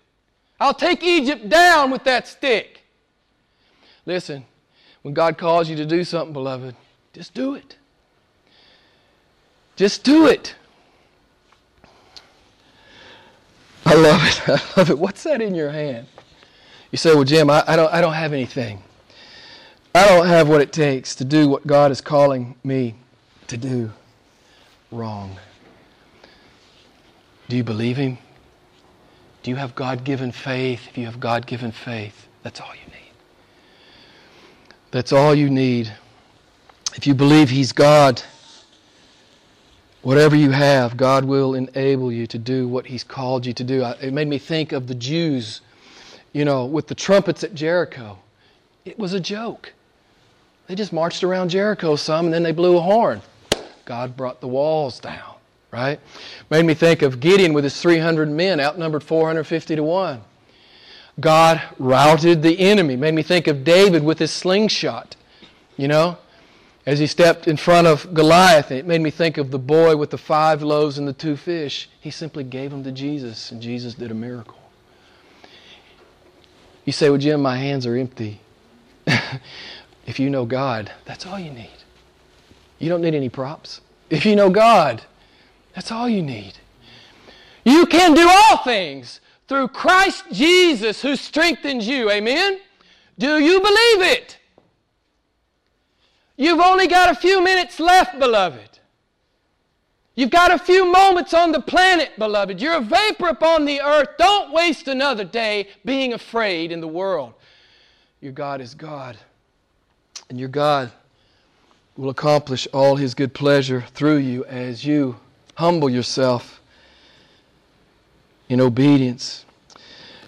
[0.60, 2.82] I'll take Egypt down with that stick.
[4.04, 4.44] Listen,
[5.02, 6.76] when God calls you to do something, beloved,
[7.14, 7.76] just do it.
[9.76, 10.54] Just do it.
[13.86, 14.48] I love it.
[14.48, 14.98] I love it.
[14.98, 16.06] What's that in your hand?
[16.90, 18.82] You say, well, Jim, I, I, don't, I don't have anything.
[19.94, 22.94] I don't have what it takes to do what God is calling me
[23.48, 23.92] to do.
[24.90, 25.36] Wrong.
[27.48, 28.18] Do you believe Him?
[29.42, 30.88] Do you have God given faith?
[30.88, 33.12] If you have God given faith, that's all you need.
[34.90, 35.92] That's all you need.
[36.94, 38.22] If you believe He's God,
[40.04, 43.82] Whatever you have, God will enable you to do what He's called you to do.
[44.02, 45.62] It made me think of the Jews,
[46.34, 48.18] you know, with the trumpets at Jericho.
[48.84, 49.72] It was a joke.
[50.66, 53.22] They just marched around Jericho some and then they blew a horn.
[53.86, 55.36] God brought the walls down,
[55.70, 55.98] right?
[56.50, 60.20] Made me think of Gideon with his 300 men, outnumbered 450 to 1.
[61.18, 62.96] God routed the enemy.
[62.96, 65.16] Made me think of David with his slingshot,
[65.78, 66.18] you know?
[66.86, 70.10] As he stepped in front of Goliath, it made me think of the boy with
[70.10, 71.88] the five loaves and the two fish.
[72.00, 74.58] He simply gave them to Jesus, and Jesus did a miracle.
[76.84, 78.40] You say, Well, Jim, my hands are empty.
[80.06, 81.70] if you know God, that's all you need.
[82.78, 83.80] You don't need any props.
[84.10, 85.02] If you know God,
[85.74, 86.54] that's all you need.
[87.64, 92.10] You can do all things through Christ Jesus who strengthens you.
[92.10, 92.60] Amen?
[93.18, 94.38] Do you believe it?
[96.36, 98.74] You've only got a few minutes left, beloved.
[100.16, 102.60] You've got a few moments on the planet, beloved.
[102.60, 104.10] You're a vapor upon the earth.
[104.16, 107.34] Don't waste another day being afraid in the world.
[108.20, 109.16] Your God is God.
[110.30, 110.92] And your God
[111.96, 115.16] will accomplish all his good pleasure through you as you
[115.54, 116.60] humble yourself
[118.48, 119.44] in obedience.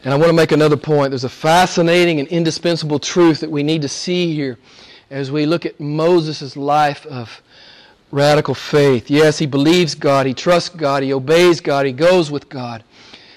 [0.05, 1.11] And I want to make another point.
[1.11, 4.59] There's a fascinating and indispensable truth that we need to see here
[5.11, 7.43] as we look at Moses' life of
[8.11, 9.11] radical faith.
[9.11, 12.83] Yes, he believes God, he trusts God, he obeys God, he goes with God.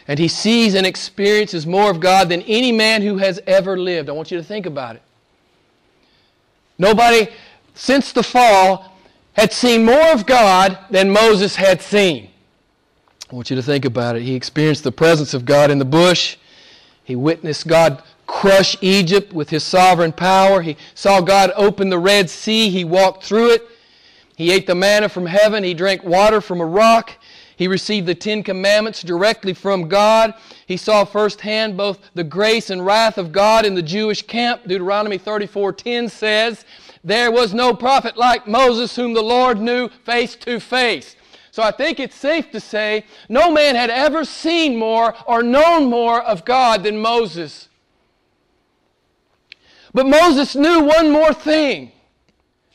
[0.07, 4.09] And he sees and experiences more of God than any man who has ever lived.
[4.09, 5.03] I want you to think about it.
[6.79, 7.27] Nobody
[7.75, 8.95] since the fall
[9.33, 12.31] had seen more of God than Moses had seen.
[13.31, 14.23] I want you to think about it.
[14.23, 16.37] He experienced the presence of God in the bush.
[17.03, 20.61] He witnessed God crush Egypt with his sovereign power.
[20.61, 22.69] He saw God open the Red Sea.
[22.69, 23.67] He walked through it.
[24.37, 25.63] He ate the manna from heaven.
[25.63, 27.11] He drank water from a rock.
[27.57, 30.35] He received the Ten Commandments directly from God.
[30.67, 34.61] He saw firsthand both the grace and wrath of God in the Jewish camp.
[34.67, 36.63] Deuteronomy 34:10 says,
[37.03, 41.15] "There was no prophet like Moses whom the Lord knew face to face."
[41.51, 45.85] So I think it's safe to say no man had ever seen more or known
[45.85, 47.68] more of God than Moses.
[49.93, 51.91] But Moses knew one more thing.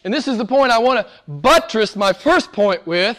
[0.04, 3.18] And this is the point I want to buttress my first point with.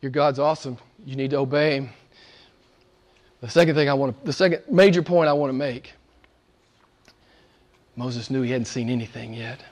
[0.00, 0.78] Your God's awesome.
[1.04, 1.90] You need to obey him.
[3.40, 5.94] The second thing I want to, the second major point I want to make.
[7.96, 9.62] Moses knew he hadn't seen anything yet.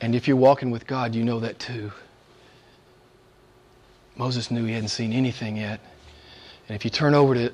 [0.00, 1.92] And if you're walking with God, you know that too.
[4.16, 5.80] Moses knew he hadn't seen anything yet.
[6.68, 7.52] And if you turn over to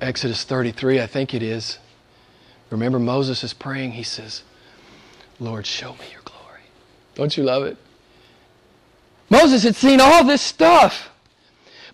[0.00, 1.78] Exodus 33, I think it is,
[2.70, 3.92] remember Moses is praying.
[3.92, 4.42] He says,
[5.38, 6.62] Lord, show me your glory.
[7.14, 7.76] Don't you love it?
[9.28, 11.10] Moses had seen all this stuff,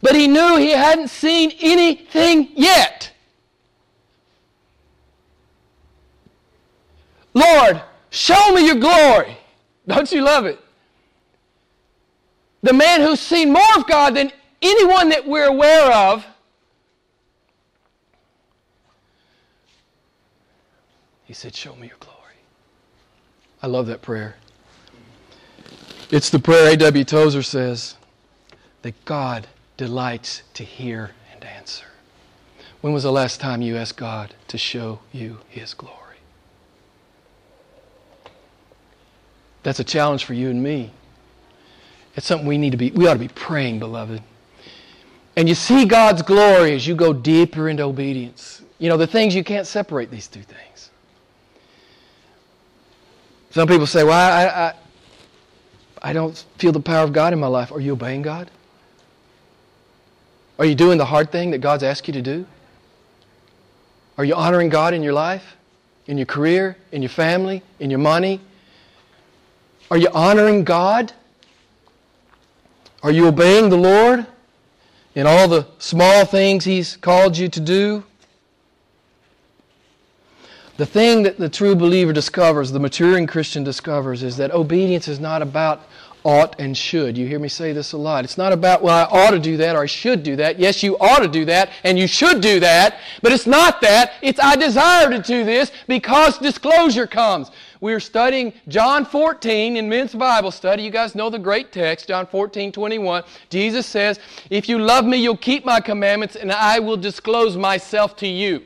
[0.00, 3.12] but he knew he hadn't seen anything yet.
[7.34, 9.36] Lord, show me your glory.
[9.86, 10.58] Don't you love it?
[12.62, 14.30] The man who's seen more of God than
[14.60, 16.24] anyone that we're aware of.
[21.32, 22.36] He said, Show me your glory.
[23.62, 24.36] I love that prayer.
[26.10, 27.04] It's the prayer A.W.
[27.04, 27.94] Tozer says
[28.82, 29.46] that God
[29.78, 31.86] delights to hear and answer.
[32.82, 36.18] When was the last time you asked God to show you His glory?
[39.62, 40.90] That's a challenge for you and me.
[42.14, 44.22] It's something we need to be, we ought to be praying, beloved.
[45.38, 48.60] And you see God's glory as you go deeper into obedience.
[48.78, 50.71] You know, the things you can't separate these two things.
[53.52, 54.74] Some people say, well, I, I,
[56.10, 57.70] I don't feel the power of God in my life.
[57.70, 58.50] Are you obeying God?
[60.58, 62.46] Are you doing the hard thing that God's asked you to do?
[64.16, 65.56] Are you honoring God in your life,
[66.06, 68.40] in your career, in your family, in your money?
[69.90, 71.12] Are you honoring God?
[73.02, 74.26] Are you obeying the Lord
[75.14, 78.04] in all the small things He's called you to do?
[80.82, 85.20] The thing that the true believer discovers, the maturing Christian discovers, is that obedience is
[85.20, 85.86] not about
[86.24, 87.16] ought and should.
[87.16, 88.24] You hear me say this a lot.
[88.24, 90.58] It's not about, well, I ought to do that or I should do that.
[90.58, 94.14] Yes, you ought to do that and you should do that, but it's not that.
[94.22, 97.52] It's I desire to do this because disclosure comes.
[97.80, 100.82] We're studying John 14 in men's Bible study.
[100.82, 103.22] You guys know the great text, John 14, 21.
[103.50, 104.18] Jesus says,
[104.50, 108.64] If you love me, you'll keep my commandments and I will disclose myself to you.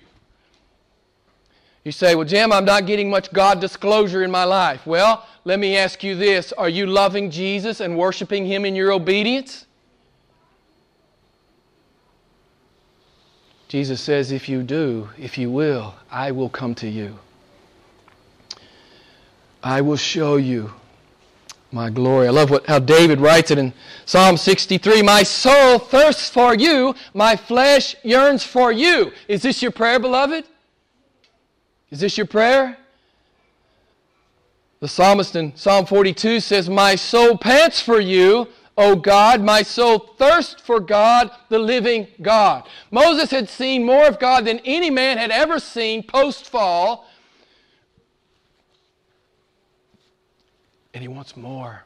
[1.86, 4.84] You say, Well, Jim, I'm not getting much God disclosure in my life.
[4.88, 8.90] Well, let me ask you this Are you loving Jesus and worshiping Him in your
[8.90, 9.66] obedience?
[13.68, 17.20] Jesus says, If you do, if you will, I will come to you.
[19.62, 20.72] I will show you
[21.70, 22.26] my glory.
[22.26, 23.72] I love what, how David writes it in
[24.06, 29.12] Psalm 63 My soul thirsts for you, my flesh yearns for you.
[29.28, 30.46] Is this your prayer, beloved?
[31.90, 32.76] Is this your prayer?
[34.80, 39.98] The psalmist in Psalm 42 says, My soul pants for you, O God, my soul
[40.18, 42.68] thirsts for God, the living God.
[42.90, 47.08] Moses had seen more of God than any man had ever seen post fall.
[50.92, 51.84] And he wants more.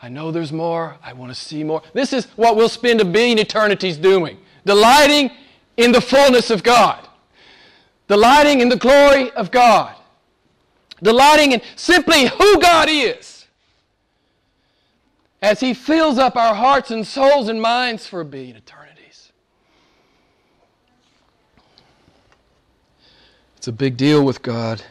[0.00, 0.96] I know there's more.
[1.02, 1.82] I want to see more.
[1.92, 5.30] This is what we'll spend a billion eternities doing delighting
[5.78, 7.08] in the fullness of God
[8.10, 9.94] delighting in the glory of God,
[11.00, 13.46] delighting in simply who God is,
[15.40, 19.30] as He fills up our hearts and souls and minds for a billion eternities.
[23.58, 24.82] It's a big deal with God.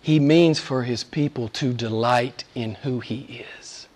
[0.00, 3.88] He means for His people to delight in who He is.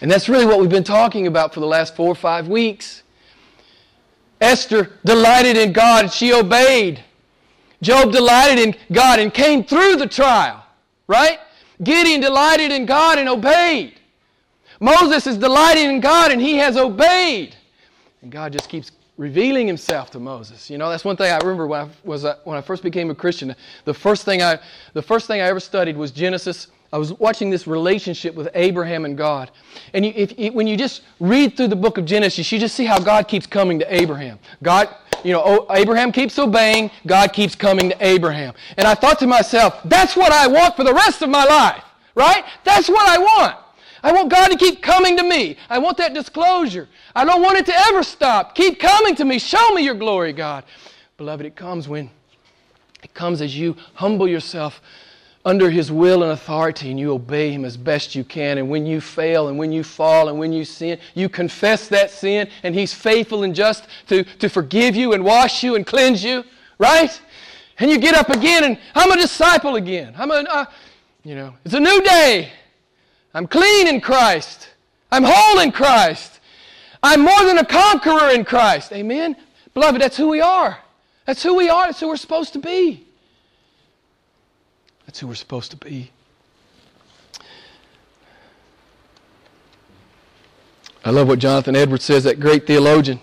[0.00, 3.04] And that's really what we've been talking about for the last four or five weeks.
[4.40, 7.04] Esther delighted in God, she obeyed.
[7.84, 10.64] Job delighted in God and came through the trial.
[11.06, 11.38] right?
[11.82, 14.00] Gideon delighted in God and obeyed.
[14.80, 17.54] Moses is delighting in God and he has obeyed.
[18.22, 20.70] And God just keeps revealing himself to Moses.
[20.70, 23.10] You know, that's one thing I remember when I was uh, when I first became
[23.10, 23.54] a Christian.
[23.84, 24.58] The first thing I
[24.92, 26.68] the first thing I ever studied was Genesis.
[26.94, 29.50] I was watching this relationship with Abraham and God.
[29.94, 32.84] And you, if, when you just read through the book of Genesis, you just see
[32.84, 34.38] how God keeps coming to Abraham.
[34.62, 34.88] God,
[35.24, 38.54] you know, oh, Abraham keeps obeying, God keeps coming to Abraham.
[38.76, 41.82] And I thought to myself, that's what I want for the rest of my life,
[42.14, 42.44] right?
[42.62, 43.56] That's what I want.
[44.04, 45.56] I want God to keep coming to me.
[45.68, 46.88] I want that disclosure.
[47.16, 48.54] I don't want it to ever stop.
[48.54, 49.40] Keep coming to me.
[49.40, 50.62] Show me your glory, God.
[51.16, 52.08] Beloved, it comes when
[53.02, 54.80] it comes as you humble yourself
[55.44, 58.58] under His will and authority and you obey Him as best you can.
[58.58, 62.10] And when you fail and when you fall and when you sin, you confess that
[62.10, 66.24] sin and He's faithful and just to, to forgive you and wash you and cleanse
[66.24, 66.44] you,
[66.78, 67.20] right?
[67.78, 70.14] And you get up again and I'm a disciple again.
[70.16, 70.64] I'm a, uh,
[71.24, 72.50] you know, it's a new day.
[73.34, 74.70] I'm clean in Christ.
[75.10, 76.40] I'm whole in Christ.
[77.02, 78.92] I'm more than a conqueror in Christ.
[78.92, 79.36] Amen?
[79.74, 80.78] Beloved, that's who we are.
[81.26, 81.86] That's who we are.
[81.86, 83.06] That's who we're supposed to be.
[85.14, 86.10] That's who we're supposed to be.
[91.04, 93.20] I love what Jonathan Edwards says, that great theologian.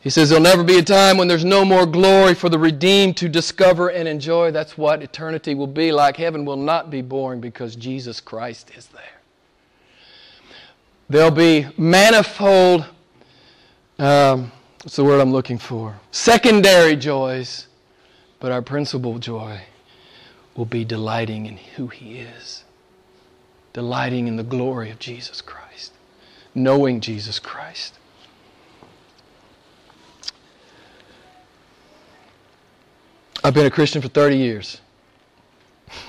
[0.00, 3.16] He says, There'll never be a time when there's no more glory for the redeemed
[3.16, 4.52] to discover and enjoy.
[4.52, 6.16] That's what eternity will be like.
[6.16, 9.18] Heaven will not be boring because Jesus Christ is there.
[11.08, 12.86] There'll be manifold,
[13.98, 14.52] um,
[14.84, 15.98] what's the word I'm looking for?
[16.12, 17.66] Secondary joys,
[18.38, 19.60] but our principal joy
[20.58, 22.64] will be delighting in who He is,
[23.72, 25.92] delighting in the glory of Jesus Christ,
[26.52, 27.94] knowing Jesus Christ.
[33.44, 34.80] I've been a Christian for 30 years.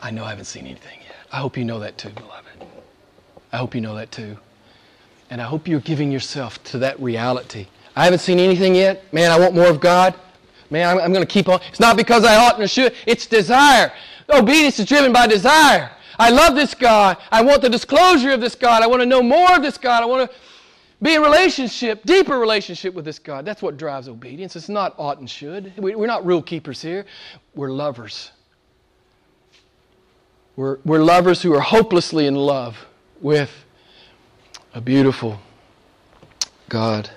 [0.00, 1.16] I know I haven't seen anything yet.
[1.32, 2.64] I hope you know that too, beloved.
[3.52, 4.38] I hope you know that too.
[5.30, 7.66] And I hope you're giving yourself to that reality.
[7.96, 9.12] I haven't seen anything yet.
[9.12, 10.14] Man, I want more of God.
[10.74, 11.60] Man, I'm, I'm going to keep on.
[11.68, 12.96] It's not because I ought and should.
[13.06, 13.92] It's desire.
[14.28, 15.92] Obedience is driven by desire.
[16.18, 17.16] I love this God.
[17.30, 18.82] I want the disclosure of this God.
[18.82, 20.02] I want to know more of this God.
[20.02, 20.36] I want to
[21.00, 23.44] be in relationship, deeper relationship with this God.
[23.44, 24.56] That's what drives obedience.
[24.56, 25.72] It's not ought and should.
[25.76, 27.06] We're not rule keepers here.
[27.54, 28.32] We're lovers.
[30.56, 32.76] We're, we're lovers who are hopelessly in love
[33.20, 33.64] with
[34.74, 35.38] a beautiful
[36.68, 37.10] God.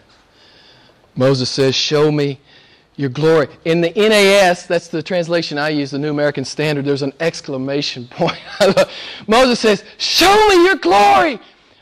[1.16, 2.40] Moses says, Show me
[2.98, 3.48] your glory.
[3.64, 8.08] In the NAS, that's the translation I use, the New American Standard, there's an exclamation
[8.12, 8.40] point.
[9.28, 11.40] Moses says, Show me your glory.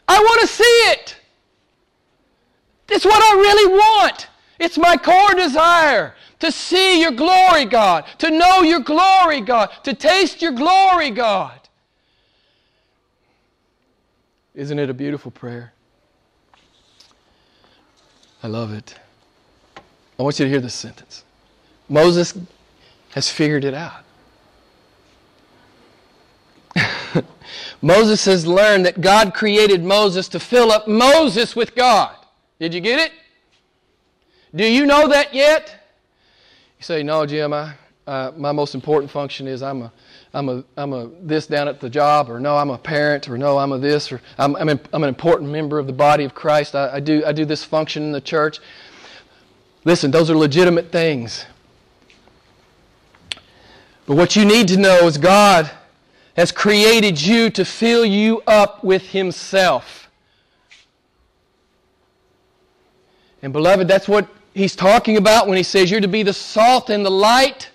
[0.07, 1.15] I want to see it.
[2.89, 4.27] It's what I really want.
[4.59, 9.93] It's my core desire to see your glory, God, to know your glory, God, to
[9.93, 11.59] taste your glory, God.
[14.53, 15.73] Isn't it a beautiful prayer?
[18.43, 18.95] I love it.
[20.17, 21.23] I want you to hear this sentence.
[21.89, 22.37] Moses
[23.11, 24.03] has figured it out.
[27.81, 32.15] Moses has learned that God created Moses to fill up Moses with God.
[32.59, 33.11] Did you get it?
[34.53, 35.85] Do you know that yet?
[36.79, 37.73] You say, No, Jim, I,
[38.07, 39.91] uh, my most important function is I'm a
[40.35, 43.37] I'm a, I'm a this down at the job, or no, I'm a parent, or
[43.37, 46.25] no, I'm a this, or I'm, I'm, a, I'm an important member of the body
[46.25, 46.75] of Christ.
[46.75, 48.59] I, I, do, I do this function in the church.
[49.85, 51.45] Listen, those are legitimate things.
[54.07, 55.69] But what you need to know is God
[56.35, 60.09] has created you to fill you up with Himself.
[63.41, 66.89] And beloved, that's what He's talking about when He says you're to be the salt
[66.89, 67.69] and the light.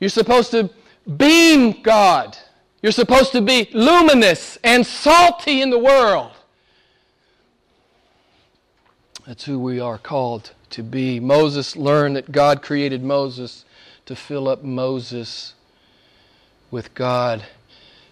[0.00, 0.68] You're supposed to
[1.16, 2.36] beam God.
[2.82, 6.32] You're supposed to be luminous and salty in the world.
[9.26, 11.20] That's who we are called to be.
[11.20, 13.64] Moses learned that God created Moses
[14.06, 15.54] to fill up Moses
[16.70, 17.44] with God.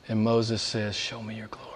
[0.09, 1.67] And Moses says, Show me your glory.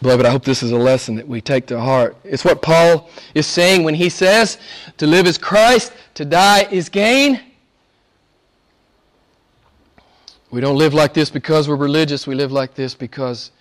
[0.00, 2.16] Beloved, I hope this is a lesson that we take to heart.
[2.24, 4.58] It's what Paul is saying when he says,
[4.96, 7.40] To live is Christ, to die is gain.
[10.52, 12.26] We don't live like this because we're religious.
[12.26, 13.52] We live like this because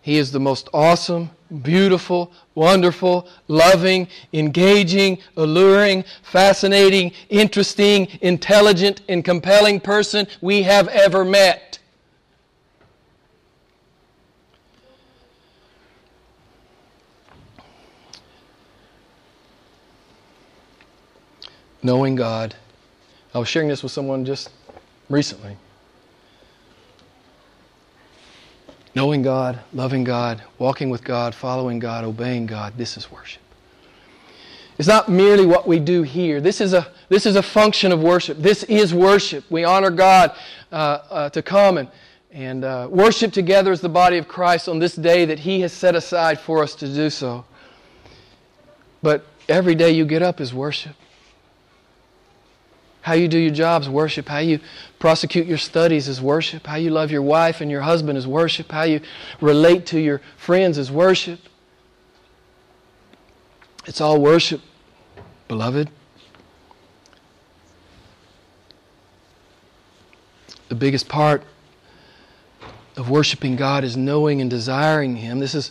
[0.00, 1.30] He is the most awesome,
[1.62, 11.78] beautiful, wonderful, loving, engaging, alluring, fascinating, interesting, intelligent, and compelling person we have ever met.
[21.82, 22.56] Knowing God.
[23.34, 24.50] I was sharing this with someone just
[25.08, 25.56] recently.
[28.94, 33.42] Knowing God, loving God, walking with God, following God, obeying God, this is worship.
[34.78, 36.40] It's not merely what we do here.
[36.40, 38.38] This is a, this is a function of worship.
[38.38, 39.44] This is worship.
[39.50, 40.32] We honor God
[40.70, 41.88] uh, uh, to come and,
[42.30, 45.72] and uh, worship together as the body of Christ on this day that He has
[45.72, 47.44] set aside for us to do so.
[49.02, 50.94] But every day you get up is worship.
[53.00, 54.28] How you do your jobs, worship.
[54.28, 54.60] How you
[54.98, 56.66] prosecute your studies is worship.
[56.66, 58.70] How you love your wife and your husband is worship.
[58.70, 59.00] How you
[59.40, 61.40] relate to your friends is worship.
[63.86, 64.60] It's all worship,
[65.46, 65.90] beloved.
[70.68, 71.42] The biggest part
[72.98, 75.38] of worshiping God is knowing and desiring Him.
[75.38, 75.70] This is,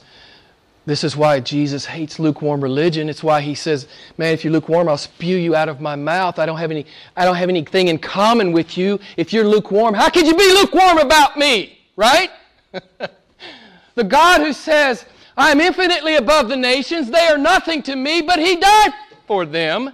[0.88, 3.10] this is why Jesus hates lukewarm religion.
[3.10, 6.40] It's why He says, Man, if you're lukewarm, I'll spew you out of my mouth.
[6.40, 6.86] I don't have, any,
[7.18, 8.98] I don't have anything in common with you.
[9.18, 11.78] If you're lukewarm, how could you be lukewarm about me?
[11.98, 12.32] Right?
[13.96, 15.04] the God who says,
[15.36, 17.12] I am infinitely above the nations.
[17.12, 18.94] They are nothing to me, but He died
[19.28, 19.92] for them.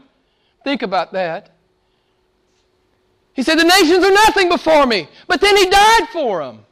[0.64, 1.50] Think about that.
[3.34, 6.66] He said, The nations are nothing before me, but then He died for them.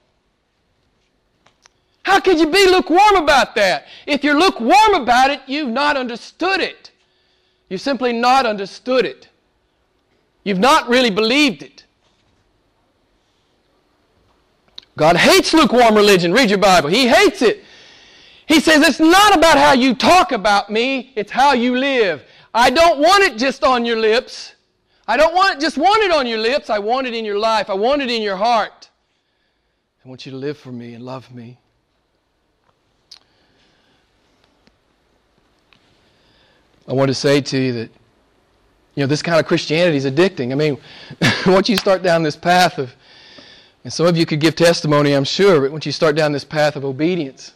[2.03, 3.85] How could you be lukewarm about that?
[4.07, 6.91] If you're lukewarm about it, you've not understood it.
[7.69, 9.29] You've simply not understood it.
[10.43, 11.85] You've not really believed it.
[14.97, 16.33] God hates lukewarm religion.
[16.33, 16.89] Read your Bible.
[16.89, 17.63] He hates it.
[18.47, 22.23] He says, It's not about how you talk about me, it's how you live.
[22.53, 24.55] I don't want it just on your lips.
[25.07, 26.69] I don't want it, just want it on your lips.
[26.69, 27.69] I want it in your life.
[27.69, 28.89] I want it in your heart.
[30.03, 31.57] I want you to live for me and love me.
[36.87, 37.89] I want to say to you that
[38.95, 40.51] you know this kind of Christianity is addicting.
[40.51, 40.77] I mean,
[41.45, 42.93] once you start down this path of,
[43.83, 46.43] and some of you could give testimony, I'm sure, but once you start down this
[46.43, 47.53] path of obedience,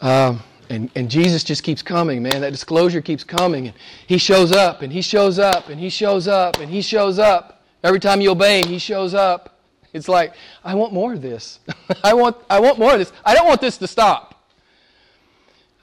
[0.00, 2.40] um, and, and Jesus just keeps coming, man.
[2.40, 3.68] That disclosure keeps coming.
[3.68, 3.76] And
[4.06, 7.62] he shows up, and he shows up, and he shows up, and he shows up.
[7.84, 9.60] Every time you obey him, he shows up.
[9.92, 10.34] It's like,
[10.64, 11.60] I want more of this.
[12.04, 13.12] I, want, I want more of this.
[13.24, 14.35] I don't want this to stop.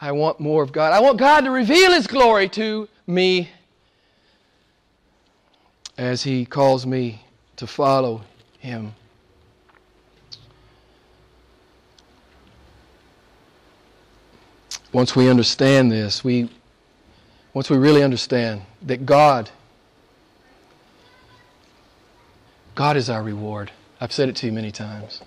[0.04, 0.92] I want more of God.
[0.92, 3.50] I want God to reveal his glory to me
[5.98, 7.24] as he calls me
[7.56, 8.22] to follow
[8.60, 8.96] him.
[14.92, 16.50] once we understand this, we,
[17.54, 19.50] once we really understand that God,
[22.76, 23.72] God is our reward.
[24.02, 25.22] I've said it to you many times,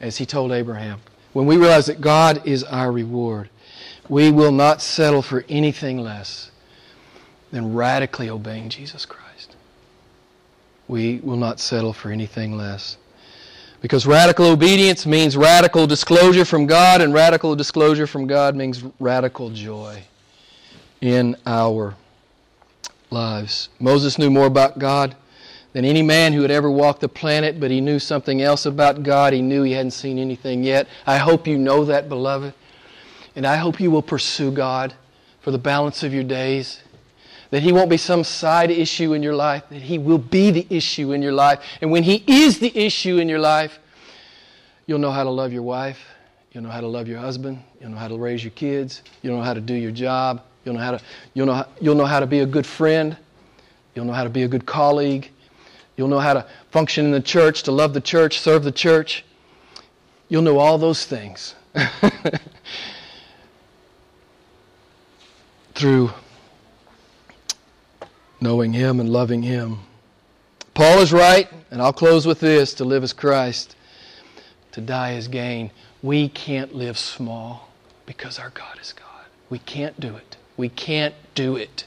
[0.00, 1.00] as he told Abraham.
[1.32, 3.48] When we realize that God is our reward,
[4.08, 6.50] we will not settle for anything less
[7.50, 9.56] than radically obeying Jesus Christ.
[10.88, 12.96] We will not settle for anything less.
[13.80, 19.50] Because radical obedience means radical disclosure from God, and radical disclosure from God means radical
[19.50, 20.02] joy
[21.00, 21.94] in our
[23.10, 23.68] lives.
[23.78, 25.14] Moses knew more about God
[25.72, 29.02] than any man who had ever walked the planet, but he knew something else about
[29.02, 29.32] God.
[29.32, 30.88] He knew he hadn't seen anything yet.
[31.06, 32.54] I hope you know that, beloved.
[33.36, 34.94] And I hope you will pursue God
[35.40, 36.80] for the balance of your days
[37.50, 40.66] that He won't be some side issue in your life, that He will be the
[40.70, 41.60] issue in your life.
[41.80, 43.78] And when He is the issue in your life,
[44.86, 46.04] you'll know how to love your wife,
[46.52, 49.36] you'll know how to love your husband, you'll know how to raise your kids, you'll
[49.36, 51.00] know how to do your job, you'll know how to,
[51.34, 53.16] you'll know, you'll know how to be a good friend,
[53.94, 55.30] you'll know how to be a good colleague,
[55.96, 59.24] you'll know how to function in the church, to love the church, serve the church.
[60.28, 61.54] You'll know all those things
[65.76, 66.10] through
[68.40, 69.78] knowing Him and loving Him.
[70.74, 73.76] Paul is right, and I'll close with this to live as Christ,
[74.72, 75.70] to die as gain.
[76.02, 77.68] We can't live small
[78.06, 79.26] because our God is God.
[79.50, 80.36] We can't do it.
[80.56, 81.84] We can't do it.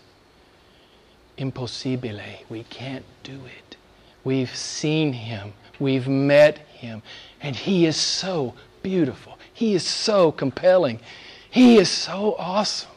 [1.37, 2.43] Impossibile.
[2.49, 3.75] We can't do it.
[4.23, 7.01] We've seen Him, we've met Him,
[7.41, 9.39] and He is so beautiful.
[9.53, 10.99] He is so compelling.
[11.49, 12.91] He is so awesome.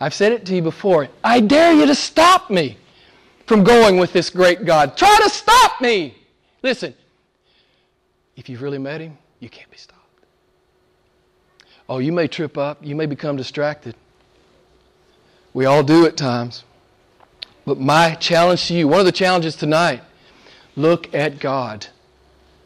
[0.00, 1.08] I've said it to you before.
[1.22, 2.78] I dare you to stop me
[3.46, 4.96] from going with this great God.
[4.96, 6.14] Try to stop me.
[6.62, 6.94] Listen,
[8.36, 9.98] if you've really met Him, you can't be stopped.
[11.88, 13.94] Oh, you may trip up, you may become distracted.
[15.52, 16.64] We all do at times.
[17.66, 20.02] But my challenge to you, one of the challenges tonight,
[20.76, 21.88] look at God.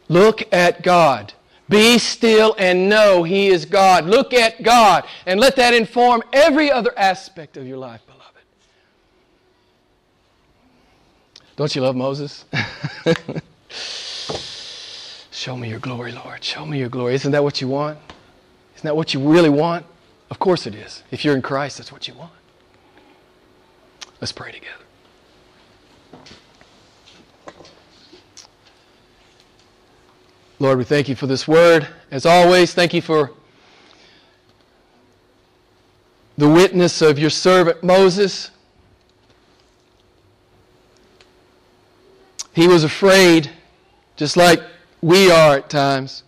[0.07, 1.33] Look at God.
[1.67, 4.05] Be still and know He is God.
[4.05, 8.23] Look at God and let that inform every other aspect of your life, beloved.
[11.55, 12.45] Don't you love Moses?
[15.31, 16.43] Show me your glory, Lord.
[16.43, 17.15] Show me your glory.
[17.15, 17.97] Isn't that what you want?
[18.75, 19.85] Isn't that what you really want?
[20.29, 21.03] Of course it is.
[21.11, 22.31] If you're in Christ, that's what you want.
[24.21, 24.73] Let's pray together.
[30.57, 31.87] Lord, we thank you for this word.
[32.11, 33.31] As always, thank you for
[36.37, 38.51] the witness of your servant Moses.
[42.53, 43.51] He was afraid,
[44.15, 44.61] just like
[45.01, 46.23] we are at times.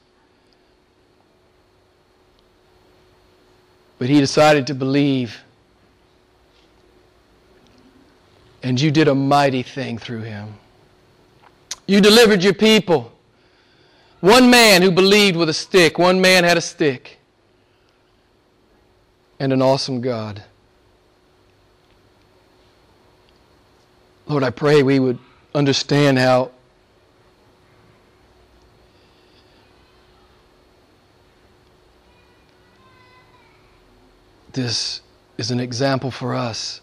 [3.98, 5.40] But he decided to believe.
[8.62, 10.56] And you did a mighty thing through him.
[11.88, 13.17] You delivered your people.
[14.20, 17.20] One man who believed with a stick, one man had a stick,
[19.40, 20.44] and an awesome God.
[24.28, 25.20] Lord, I pray we would
[25.54, 26.52] understand how
[34.52, 35.02] this
[35.38, 36.82] is an example for us.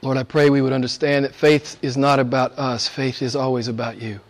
[0.00, 3.66] Lord, I pray we would understand that faith is not about us, faith is always
[3.66, 4.20] about you.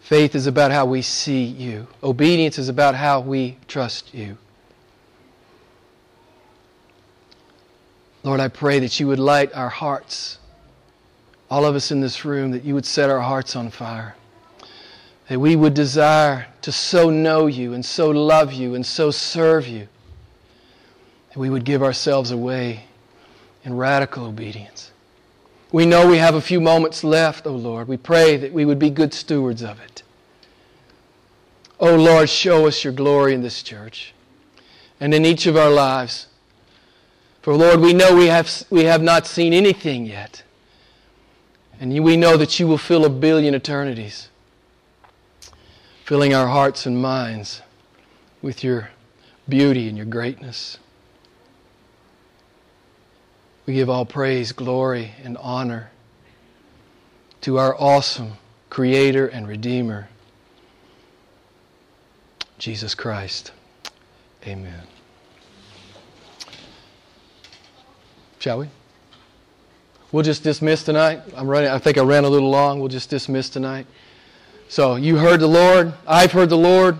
[0.00, 1.86] Faith is about how we see you.
[2.02, 4.36] Obedience is about how we trust you.
[8.22, 10.38] Lord, I pray that you would light our hearts,
[11.50, 14.14] all of us in this room, that you would set our hearts on fire.
[15.28, 19.66] That we would desire to so know you and so love you and so serve
[19.66, 19.88] you.
[21.30, 22.84] That we would give ourselves away
[23.64, 24.90] in radical obedience.
[25.70, 27.88] We know we have a few moments left, O oh Lord.
[27.88, 30.02] We pray that we would be good stewards of it.
[31.80, 34.12] O oh Lord, show us your glory in this church
[35.00, 36.26] and in each of our lives.
[37.40, 40.42] For Lord, we know we have, we have not seen anything yet.
[41.80, 44.28] And we know that you will fill a billion eternities,
[46.04, 47.62] filling our hearts and minds
[48.40, 48.90] with your
[49.48, 50.78] beauty and your greatness.
[53.66, 55.90] We give all praise, glory, and honor
[57.42, 58.32] to our awesome
[58.70, 60.08] Creator and Redeemer,
[62.58, 63.52] Jesus Christ.
[64.46, 64.82] Amen.
[68.40, 68.68] Shall we?
[70.10, 71.22] We'll just dismiss tonight.
[71.36, 71.70] I'm running.
[71.70, 72.80] I think I ran a little long.
[72.80, 73.86] We'll just dismiss tonight.
[74.68, 75.92] So you heard the Lord.
[76.06, 76.98] I've heard the Lord.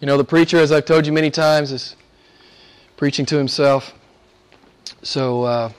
[0.00, 1.96] You know, the preacher, as I've told you many times, is
[2.96, 3.92] preaching to himself.
[5.02, 5.72] So, uh,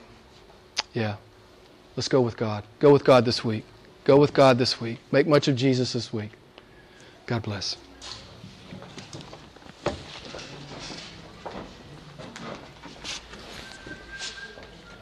[0.99, 1.15] yeah,
[1.95, 2.63] let's go with God.
[2.79, 3.65] Go with God this week.
[4.03, 4.99] Go with God this week.
[5.11, 6.31] Make much of Jesus this week.
[7.25, 7.77] God bless.